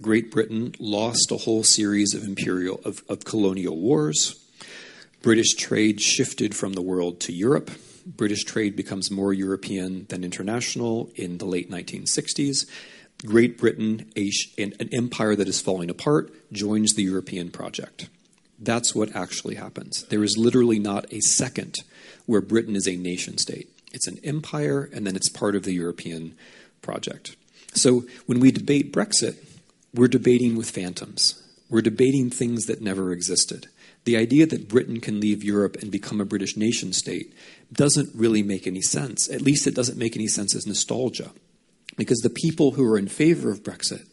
[0.00, 4.42] Great Britain lost a whole series of imperial of, of colonial wars.
[5.20, 7.70] British trade shifted from the world to Europe.
[8.06, 12.64] British trade becomes more European than international in the late 1960s.
[13.26, 18.08] Great Britain, a, an empire that is falling apart, joins the European project.
[18.60, 20.04] That's what actually happens.
[20.04, 21.76] There is literally not a second
[22.26, 23.68] where Britain is a nation state.
[23.92, 26.36] It's an empire, and then it's part of the European
[26.82, 27.36] project.
[27.74, 29.36] So when we debate Brexit,
[29.94, 31.42] we're debating with phantoms.
[31.70, 33.66] We're debating things that never existed.
[34.04, 37.32] The idea that Britain can leave Europe and become a British nation state
[37.72, 39.28] doesn't really make any sense.
[39.28, 41.32] At least it doesn't make any sense as nostalgia.
[41.98, 44.06] Because the people who are in favor of Brexit,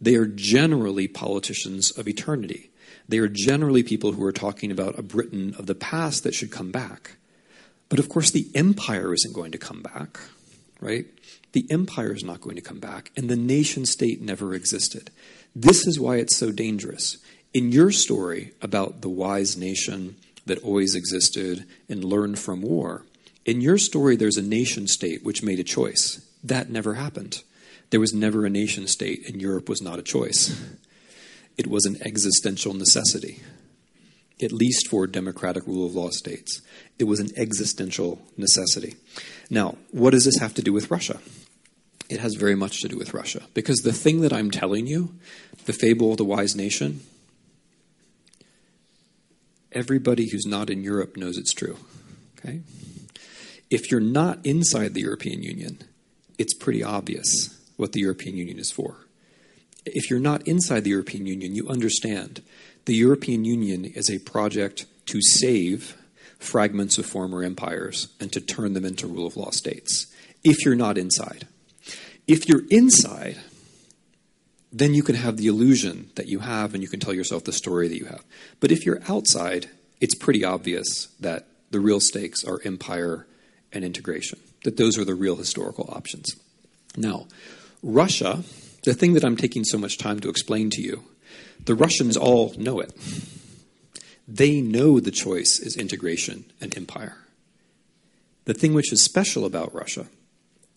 [0.00, 2.70] they are generally politicians of eternity.
[3.08, 6.50] They are generally people who are talking about a Britain of the past that should
[6.50, 7.16] come back.
[7.88, 10.18] But of course, the empire isn't going to come back,
[10.80, 11.06] right?
[11.52, 15.10] The empire is not going to come back, and the nation state never existed.
[15.54, 17.18] This is why it's so dangerous.
[17.54, 20.16] In your story about the wise nation
[20.46, 23.04] that always existed and learned from war,
[23.44, 26.25] in your story, there's a nation state which made a choice.
[26.46, 27.42] That never happened.
[27.90, 30.60] There was never a nation state, and Europe was not a choice
[31.56, 33.42] it was an existential necessity,
[34.42, 36.60] at least for democratic rule of law states.
[36.98, 38.96] It was an existential necessity.
[39.48, 41.18] Now, what does this have to do with Russia?
[42.08, 43.42] It has very much to do with Russia.
[43.54, 45.14] Because the thing that I'm telling you,
[45.64, 47.00] the fable of the wise nation,
[49.72, 51.78] everybody who's not in Europe knows it's true.
[52.38, 52.60] Okay?
[53.70, 55.78] If you're not inside the European Union,
[56.38, 59.06] it's pretty obvious what the European Union is for
[59.86, 62.42] if you're not inside the European Union, you understand
[62.84, 65.96] the European Union is a project to save
[66.38, 70.06] fragments of former empires and to turn them into rule of law states.
[70.44, 71.46] If you're not inside,
[72.26, 73.38] if you're inside,
[74.72, 77.52] then you can have the illusion that you have and you can tell yourself the
[77.52, 78.24] story that you have.
[78.60, 79.70] But if you're outside,
[80.00, 83.26] it's pretty obvious that the real stakes are empire
[83.72, 86.34] and integration, that those are the real historical options.
[86.96, 87.26] Now,
[87.82, 88.42] Russia
[88.86, 91.02] the thing that I'm taking so much time to explain to you,
[91.62, 92.94] the Russians all know it.
[94.28, 97.16] They know the choice is integration and empire.
[98.44, 100.06] The thing which is special about Russia,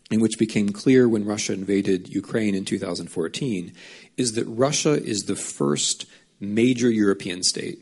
[0.10, 3.74] and which became clear when Russia invaded Ukraine in 2014,
[4.18, 6.08] is that Russia is the first
[6.40, 7.78] major European state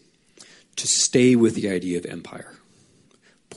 [0.75, 2.56] to stay with the idea of empire.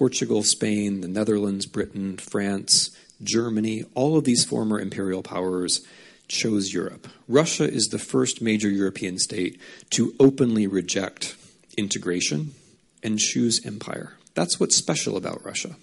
[0.00, 2.88] Portugal, Spain, the Netherlands, Britain, France,
[3.22, 5.86] Germany, all of these former imperial powers
[6.26, 7.06] chose Europe.
[7.28, 11.36] Russia is the first major European state to openly reject
[11.76, 12.54] integration
[13.02, 14.14] and choose empire.
[14.32, 15.76] That's what's special about Russia.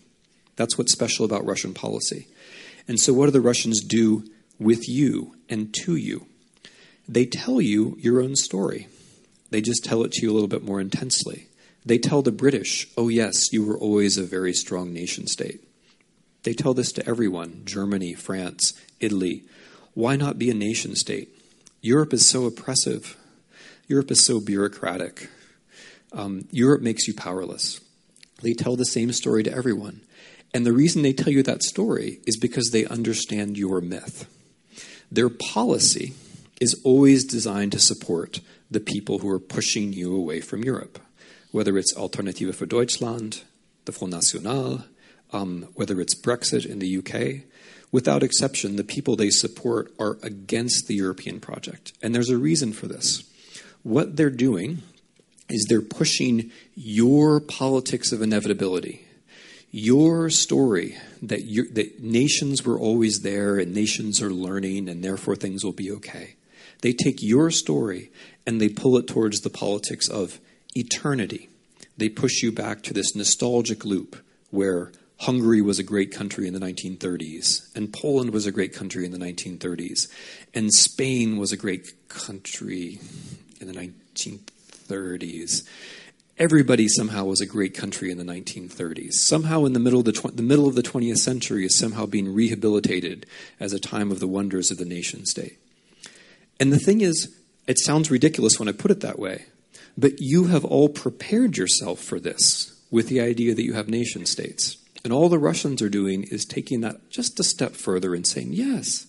[0.55, 2.27] That's what's special about Russian policy.
[2.87, 4.23] And so, what do the Russians do
[4.57, 6.25] with you and to you?
[7.07, 8.87] they tell you your own story.
[9.51, 11.47] They just tell it to you a little bit more intensely.
[11.87, 15.63] They tell the British, oh, yes, you were always a very strong nation state.
[16.43, 19.43] They tell this to everyone Germany, France, Italy.
[19.93, 21.29] Why not be a nation state?
[21.81, 23.15] Europe is so oppressive.
[23.87, 25.29] Europe is so bureaucratic.
[26.11, 27.79] Um, Europe makes you powerless.
[28.41, 30.01] They tell the same story to everyone.
[30.53, 34.27] And the reason they tell you that story is because they understand your myth.
[35.09, 36.15] Their policy
[36.59, 40.99] is always designed to support the people who are pushing you away from Europe,
[41.51, 43.43] whether it's Alternative für Deutschland,
[43.85, 44.83] the Front National,
[45.31, 47.43] um, whether it's Brexit in the UK.
[47.91, 51.93] Without exception, the people they support are against the European project.
[52.01, 53.23] And there's a reason for this.
[53.83, 54.83] What they're doing
[55.49, 59.05] is they're pushing your politics of inevitability,
[59.71, 61.39] your story that,
[61.73, 66.35] that nations were always there and nations are learning and therefore things will be okay.
[66.81, 68.11] They take your story
[68.45, 70.39] and they pull it towards the politics of
[70.77, 71.49] eternity.
[71.97, 74.17] They push you back to this nostalgic loop
[74.51, 79.05] where Hungary was a great country in the 1930s, and Poland was a great country
[79.05, 80.07] in the 1930s,
[80.53, 82.99] and Spain was a great country
[83.59, 85.63] in the 1930s
[86.39, 89.13] everybody somehow was a great country in the 1930s.
[89.13, 92.05] Somehow, in the middle of the, tw- the middle of the 20th century, is somehow
[92.05, 93.25] being rehabilitated
[93.59, 95.57] as a time of the wonders of the nation state.
[96.59, 97.35] And the thing is,
[97.67, 99.45] it sounds ridiculous when I put it that way,
[99.97, 104.25] but you have all prepared yourself for this with the idea that you have nation
[104.25, 104.77] states.
[105.03, 108.53] And all the Russians are doing is taking that just a step further and saying,
[108.53, 109.07] yes,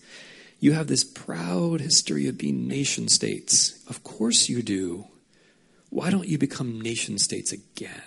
[0.61, 3.85] you have this proud history of being nation states.
[3.89, 5.07] Of course you do
[5.91, 8.03] why don't you become nation states again?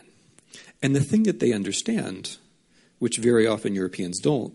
[0.82, 2.38] And the thing that they understand,
[2.99, 4.53] which very often Europeans don't,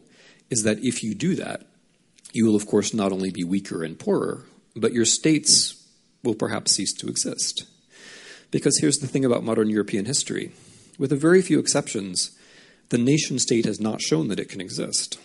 [0.51, 1.67] is that if you do that,
[2.33, 5.87] you will, of course, not only be weaker and poorer, but your states
[6.23, 7.65] will perhaps cease to exist.
[8.51, 10.53] Because here's the thing about modern European history
[10.99, 12.31] with a very few exceptions,
[12.89, 15.19] the nation state has not shown that it can exist.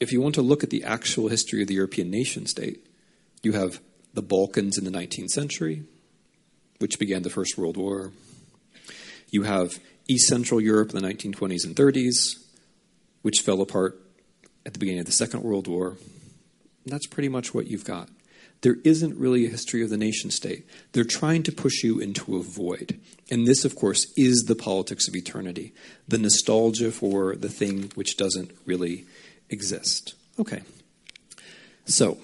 [0.00, 2.86] If you want to look at the actual history of the European nation state,
[3.42, 3.80] you have
[4.14, 5.84] the Balkans in the 19th century,
[6.78, 8.12] which began the First World War.
[9.30, 9.78] You have
[10.08, 12.34] East Central Europe in the 1920s and 30s,
[13.22, 14.00] which fell apart
[14.64, 15.96] at the beginning of the Second World War.
[16.84, 18.08] And that's pretty much what you've got.
[18.62, 20.66] There isn't really a history of the nation state.
[20.92, 22.98] They're trying to push you into a void.
[23.30, 25.74] And this, of course, is the politics of eternity
[26.08, 29.04] the nostalgia for the thing which doesn't really
[29.50, 30.14] exist.
[30.38, 30.62] Okay.
[31.84, 32.18] So,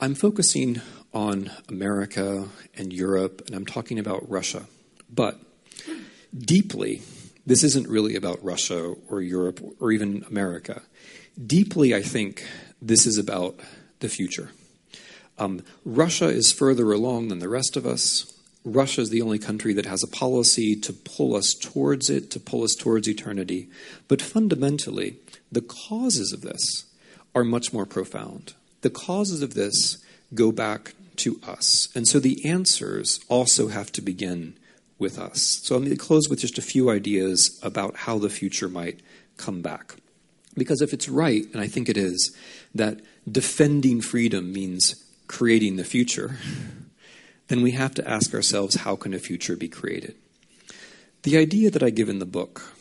[0.00, 0.80] I'm focusing
[1.14, 4.66] on America and Europe, and I'm talking about Russia.
[5.08, 5.38] But
[6.36, 7.02] deeply,
[7.46, 10.82] this isn't really about Russia or Europe or even America.
[11.46, 12.46] Deeply, I think
[12.80, 13.60] this is about
[14.00, 14.50] the future.
[15.38, 18.32] Um, Russia is further along than the rest of us.
[18.64, 22.40] Russia is the only country that has a policy to pull us towards it, to
[22.40, 23.68] pull us towards eternity.
[24.06, 25.16] But fundamentally,
[25.50, 26.84] the causes of this
[27.34, 28.54] are much more profound.
[28.82, 29.98] The causes of this
[30.34, 31.88] go back to us.
[31.94, 34.56] And so the answers also have to begin
[34.98, 35.60] with us.
[35.64, 39.00] So going to close with just a few ideas about how the future might
[39.36, 39.96] come back.
[40.56, 42.36] Because if it's right, and I think it is,
[42.74, 44.94] that defending freedom means
[45.32, 46.36] creating the future,
[47.48, 50.14] then we have to ask ourselves how can a future be created?
[51.22, 52.74] The idea that I give in the book,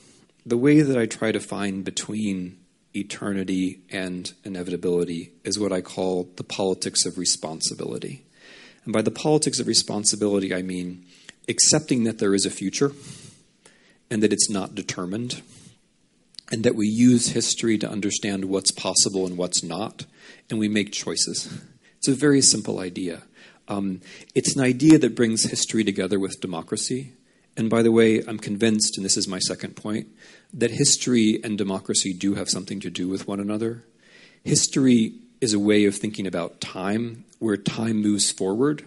[0.45, 2.57] the way that I try to find between
[2.93, 8.25] eternity and inevitability, is what I call the politics of responsibility.
[8.83, 11.05] And by the politics of responsibility, I mean
[11.47, 12.91] accepting that there is a future
[14.09, 15.41] and that it's not determined,
[16.51, 20.05] and that we use history to understand what's possible and what's not,
[20.49, 21.47] and we make choices.
[22.01, 23.21] It's a very simple idea.
[23.67, 24.01] Um,
[24.33, 27.11] it's an idea that brings history together with democracy.
[27.55, 30.07] And by the way, I'm convinced, and this is my second point,
[30.51, 33.83] that history and democracy do have something to do with one another.
[34.43, 38.83] History is a way of thinking about time where time moves forward,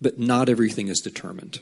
[0.00, 1.60] but not everything is determined.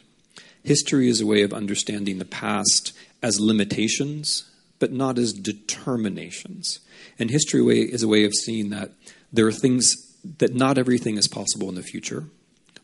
[0.64, 6.80] History is a way of understanding the past as limitations, but not as determinations.
[7.18, 8.92] And history is a way of seeing that
[9.30, 10.06] there are things
[10.38, 12.24] that not everything is possible in the future,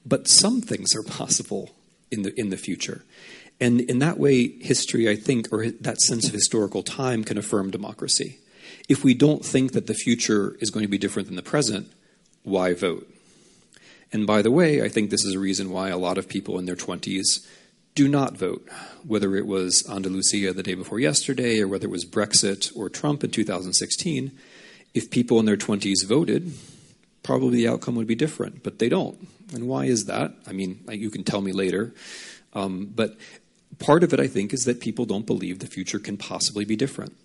[0.05, 1.75] but some things are possible
[2.11, 3.05] in the in the future.
[3.59, 7.71] And in that way, history, I think, or that sense of historical time can affirm
[7.71, 8.39] democracy.
[8.89, 11.91] If we don't think that the future is going to be different than the present,
[12.43, 13.11] why vote?
[14.13, 16.59] And by the way, I think this is a reason why a lot of people
[16.59, 17.47] in their 20s
[17.95, 18.69] do not vote,
[19.05, 23.25] whether it was Andalusia the day before yesterday or whether it was Brexit or Trump
[23.25, 24.33] in 2016.
[24.95, 26.53] If people in their 20s voted,
[27.27, 29.29] probably the outcome would be different, but they don't.
[29.53, 30.33] And why is that?
[30.47, 31.93] I mean, you can tell me later.
[32.53, 33.17] Um, but
[33.81, 36.77] part of it, I think, is that people don't believe the future can possibly be
[36.77, 37.17] different.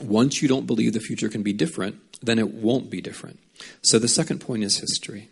[0.00, 3.38] Once you don't believe the future can be different, then it won't be different.
[3.82, 5.28] So the second point is history.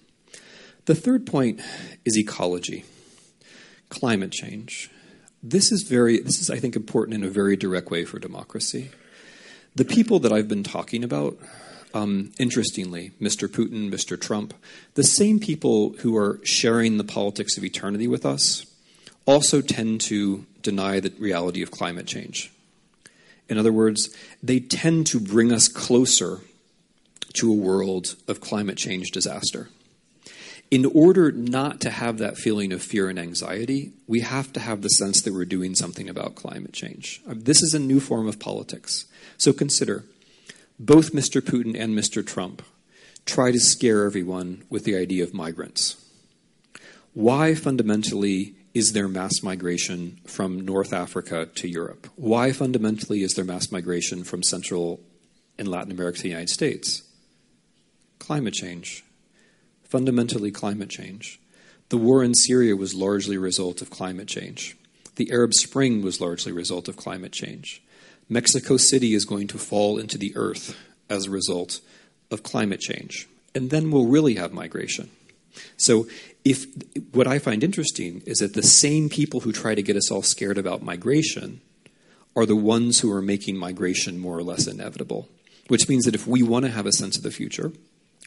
[0.84, 1.60] The third point
[2.04, 2.84] is ecology,
[3.88, 4.90] climate change.
[5.42, 8.90] This is very this is I think important in a very direct way for democracy.
[9.74, 11.38] The people that I've been talking about,
[11.94, 13.48] um, interestingly, Mr.
[13.48, 14.20] Putin, Mr.
[14.20, 14.54] Trump,
[14.94, 18.66] the same people who are sharing the politics of eternity with us,
[19.26, 22.52] also tend to deny the reality of climate change.
[23.48, 26.40] In other words, they tend to bring us closer
[27.34, 29.68] to a world of climate change disaster.
[30.70, 34.82] In order not to have that feeling of fear and anxiety, we have to have
[34.82, 37.20] the sense that we're doing something about climate change.
[37.28, 39.06] Uh, this is a new form of politics.
[39.36, 40.04] So consider
[40.80, 41.42] both Mr.
[41.42, 42.26] Putin and Mr.
[42.26, 42.62] Trump
[43.26, 46.02] try to scare everyone with the idea of migrants.
[47.12, 52.08] Why fundamentally is there mass migration from North Africa to Europe?
[52.16, 55.00] Why fundamentally is there mass migration from Central
[55.58, 57.02] and Latin America to the United States?
[58.18, 59.04] Climate change.
[59.84, 61.40] Fundamentally, climate change.
[61.90, 64.78] The war in Syria was largely a result of climate change.
[65.16, 67.82] The Arab Spring was largely a result of climate change.
[68.30, 70.76] Mexico City is going to fall into the earth
[71.10, 71.80] as a result
[72.30, 73.28] of climate change.
[73.54, 75.10] And then we'll really have migration.
[75.76, 76.06] So,
[76.44, 76.64] if
[77.10, 80.22] what I find interesting is that the same people who try to get us all
[80.22, 81.60] scared about migration
[82.36, 85.28] are the ones who are making migration more or less inevitable.
[85.66, 87.72] Which means that if we want to have a sense of the future,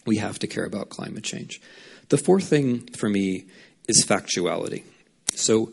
[0.05, 1.61] we have to care about climate change.
[2.09, 3.45] The fourth thing for me
[3.87, 4.83] is factuality.
[5.33, 5.71] So,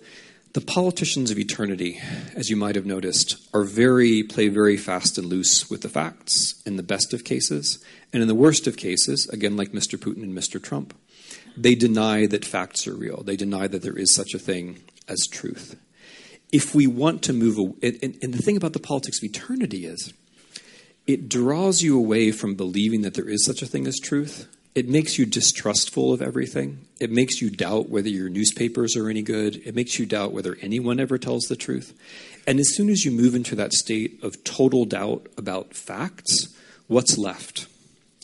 [0.52, 2.00] the politicians of eternity,
[2.34, 6.60] as you might have noticed, are very play very fast and loose with the facts
[6.66, 7.78] in the best of cases,
[8.12, 9.96] and in the worst of cases, again like Mr.
[9.96, 10.60] Putin and Mr.
[10.60, 10.92] Trump,
[11.56, 13.22] they deny that facts are real.
[13.22, 15.76] They deny that there is such a thing as truth.
[16.52, 20.12] If we want to move, and, and the thing about the politics of eternity is,
[21.06, 24.48] it draws you away from believing that there is such a thing as truth.
[24.74, 26.86] It makes you distrustful of everything.
[27.00, 29.56] It makes you doubt whether your newspapers are any good.
[29.64, 31.98] It makes you doubt whether anyone ever tells the truth.
[32.46, 36.56] And as soon as you move into that state of total doubt about facts,
[36.86, 37.66] what's left?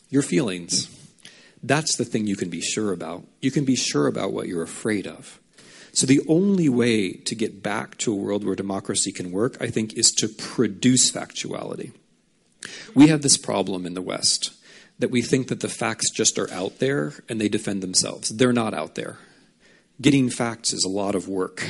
[0.09, 0.89] Your feelings
[1.67, 3.25] that's the thing you can be sure about.
[3.41, 5.41] You can be sure about what you're afraid of.
[5.93, 9.69] So, the only way to get back to a world where democracy can work, I
[9.69, 11.93] think, is to produce factuality.
[12.95, 14.53] We have this problem in the West
[14.99, 18.31] that we think that the facts just are out there and they defend themselves.
[18.31, 19.19] They're not out there.
[20.01, 21.67] Getting facts is a lot of work.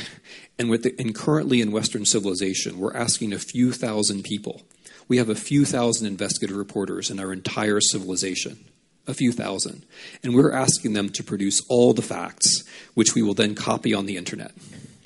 [0.58, 4.62] And, with the, and currently in Western civilization, we're asking a few thousand people.
[5.06, 8.64] We have a few thousand investigative reporters in our entire civilization
[9.06, 9.84] a few thousand.
[10.22, 12.64] And we're asking them to produce all the facts,
[12.94, 14.52] which we will then copy on the internet,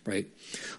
[0.06, 0.26] right?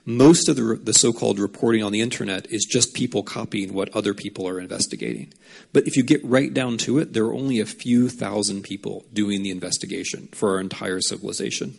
[0.05, 3.95] Most of the, the so called reporting on the internet is just people copying what
[3.95, 5.31] other people are investigating.
[5.73, 9.05] But if you get right down to it, there are only a few thousand people
[9.13, 11.77] doing the investigation for our entire civilization.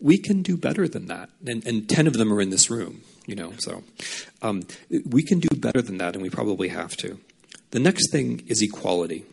[0.00, 1.30] We can do better than that.
[1.46, 3.84] And, and 10 of them are in this room, you know, so
[4.42, 4.64] um,
[5.06, 7.20] we can do better than that, and we probably have to.
[7.70, 9.24] The next thing is equality.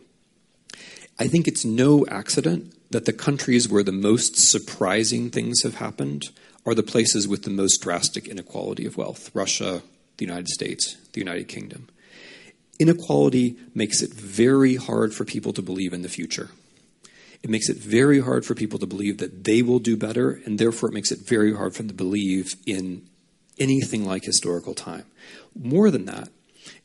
[1.18, 6.30] I think it's no accident that the countries where the most surprising things have happened
[6.66, 9.82] are the places with the most drastic inequality of wealth Russia,
[10.18, 11.88] the United States, the United Kingdom.
[12.78, 16.50] Inequality makes it very hard for people to believe in the future.
[17.42, 20.58] It makes it very hard for people to believe that they will do better, and
[20.58, 23.08] therefore it makes it very hard for them to believe in
[23.58, 25.04] anything like historical time.
[25.54, 26.28] More than that,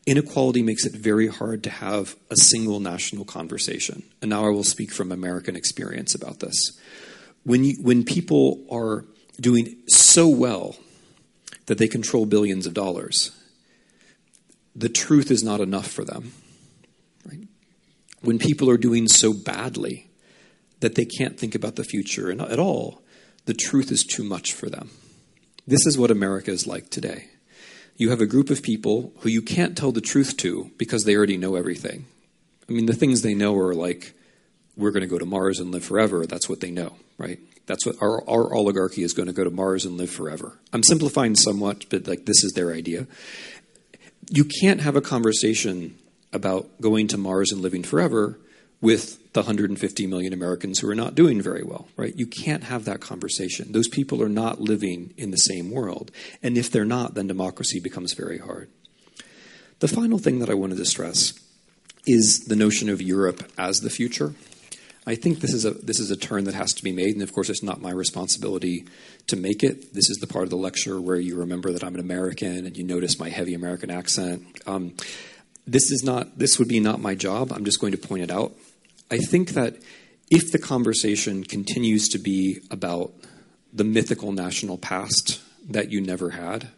[0.05, 4.03] Inequality makes it very hard to have a single national conversation.
[4.21, 6.79] And now I will speak from American experience about this.
[7.43, 9.05] When, you, when people are
[9.39, 10.75] doing so well
[11.65, 13.31] that they control billions of dollars,
[14.75, 16.33] the truth is not enough for them.
[17.29, 17.47] Right?
[18.21, 20.09] When people are doing so badly
[20.79, 23.01] that they can't think about the future at all,
[23.45, 24.89] the truth is too much for them.
[25.67, 27.29] This is what America is like today
[27.97, 31.15] you have a group of people who you can't tell the truth to because they
[31.15, 32.05] already know everything.
[32.67, 34.13] I mean, the things they know are like,
[34.75, 36.25] we're going to go to Mars and live forever.
[36.25, 37.39] That's what they know, right?
[37.65, 40.59] That's what our, our oligarchy is going to go to Mars and live forever.
[40.71, 43.07] I'm simplifying somewhat, but like this is their idea.
[44.29, 45.97] You can't have a conversation
[46.31, 48.37] about going to Mars and living forever
[48.81, 52.13] with the 150 million Americans who are not doing very well, right?
[52.15, 53.71] You can't have that conversation.
[53.71, 56.11] Those people are not living in the same world.
[56.43, 58.69] And if they're not, then democracy becomes very hard.
[59.79, 61.33] The final thing that I wanted to stress
[62.05, 64.35] is the notion of Europe as the future.
[65.07, 67.21] I think this is a this is a turn that has to be made, and
[67.21, 68.85] of course, it's not my responsibility
[69.27, 69.93] to make it.
[69.93, 72.75] This is the part of the lecture where you remember that I'm an American and
[72.75, 74.45] you notice my heavy American accent.
[74.65, 74.95] Um,
[75.67, 77.51] this is not this would be not my job.
[77.51, 78.53] I'm just going to point it out.
[79.11, 79.75] I think that
[80.31, 83.13] if the conversation continues to be about
[83.71, 85.39] the mythical national past
[85.69, 86.69] that you never had,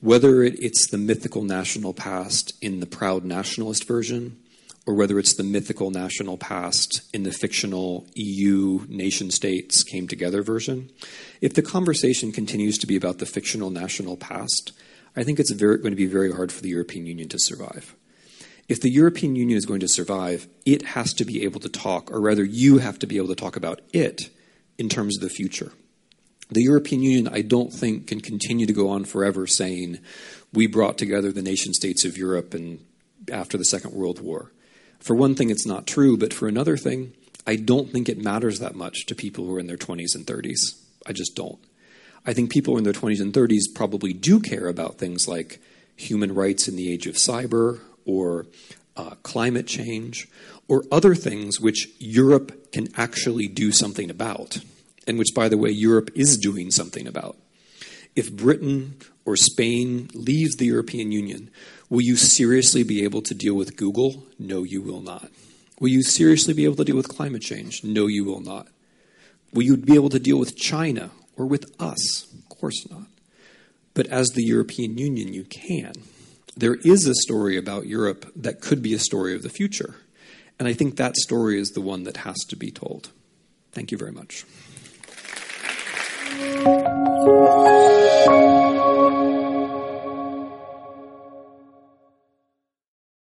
[0.00, 4.38] whether it's the mythical national past in the proud nationalist version
[4.88, 10.42] or whether it's the mythical national past in the fictional EU nation states came together
[10.42, 10.88] version,
[11.42, 14.72] if the conversation continues to be about the fictional national past,
[15.14, 17.94] I think it's very, going to be very hard for the European Union to survive.
[18.66, 22.10] If the European Union is going to survive, it has to be able to talk,
[22.10, 24.30] or rather, you have to be able to talk about it
[24.78, 25.72] in terms of the future.
[26.48, 29.98] The European Union, I don't think, can continue to go on forever saying,
[30.54, 32.82] we brought together the nation states of Europe and
[33.30, 34.50] after the Second World War.
[34.98, 37.12] For one thing, it's not true, but for another thing,
[37.46, 40.26] I don't think it matters that much to people who are in their 20s and
[40.26, 40.78] 30s.
[41.06, 41.58] I just don't.
[42.26, 45.60] I think people in their 20s and 30s probably do care about things like
[45.96, 48.46] human rights in the age of cyber or
[48.96, 50.28] uh, climate change
[50.68, 54.58] or other things which Europe can actually do something about,
[55.06, 57.36] and which, by the way, Europe is doing something about.
[58.14, 61.50] If Britain or Spain leaves the European Union,
[61.90, 64.24] Will you seriously be able to deal with Google?
[64.38, 65.30] No, you will not.
[65.80, 67.82] Will you seriously be able to deal with climate change?
[67.82, 68.68] No, you will not.
[69.52, 72.26] Will you be able to deal with China or with us?
[72.32, 73.06] Of course not.
[73.94, 75.92] But as the European Union, you can.
[76.56, 79.94] There is a story about Europe that could be a story of the future.
[80.58, 83.10] And I think that story is the one that has to be told.
[83.72, 84.44] Thank you very much.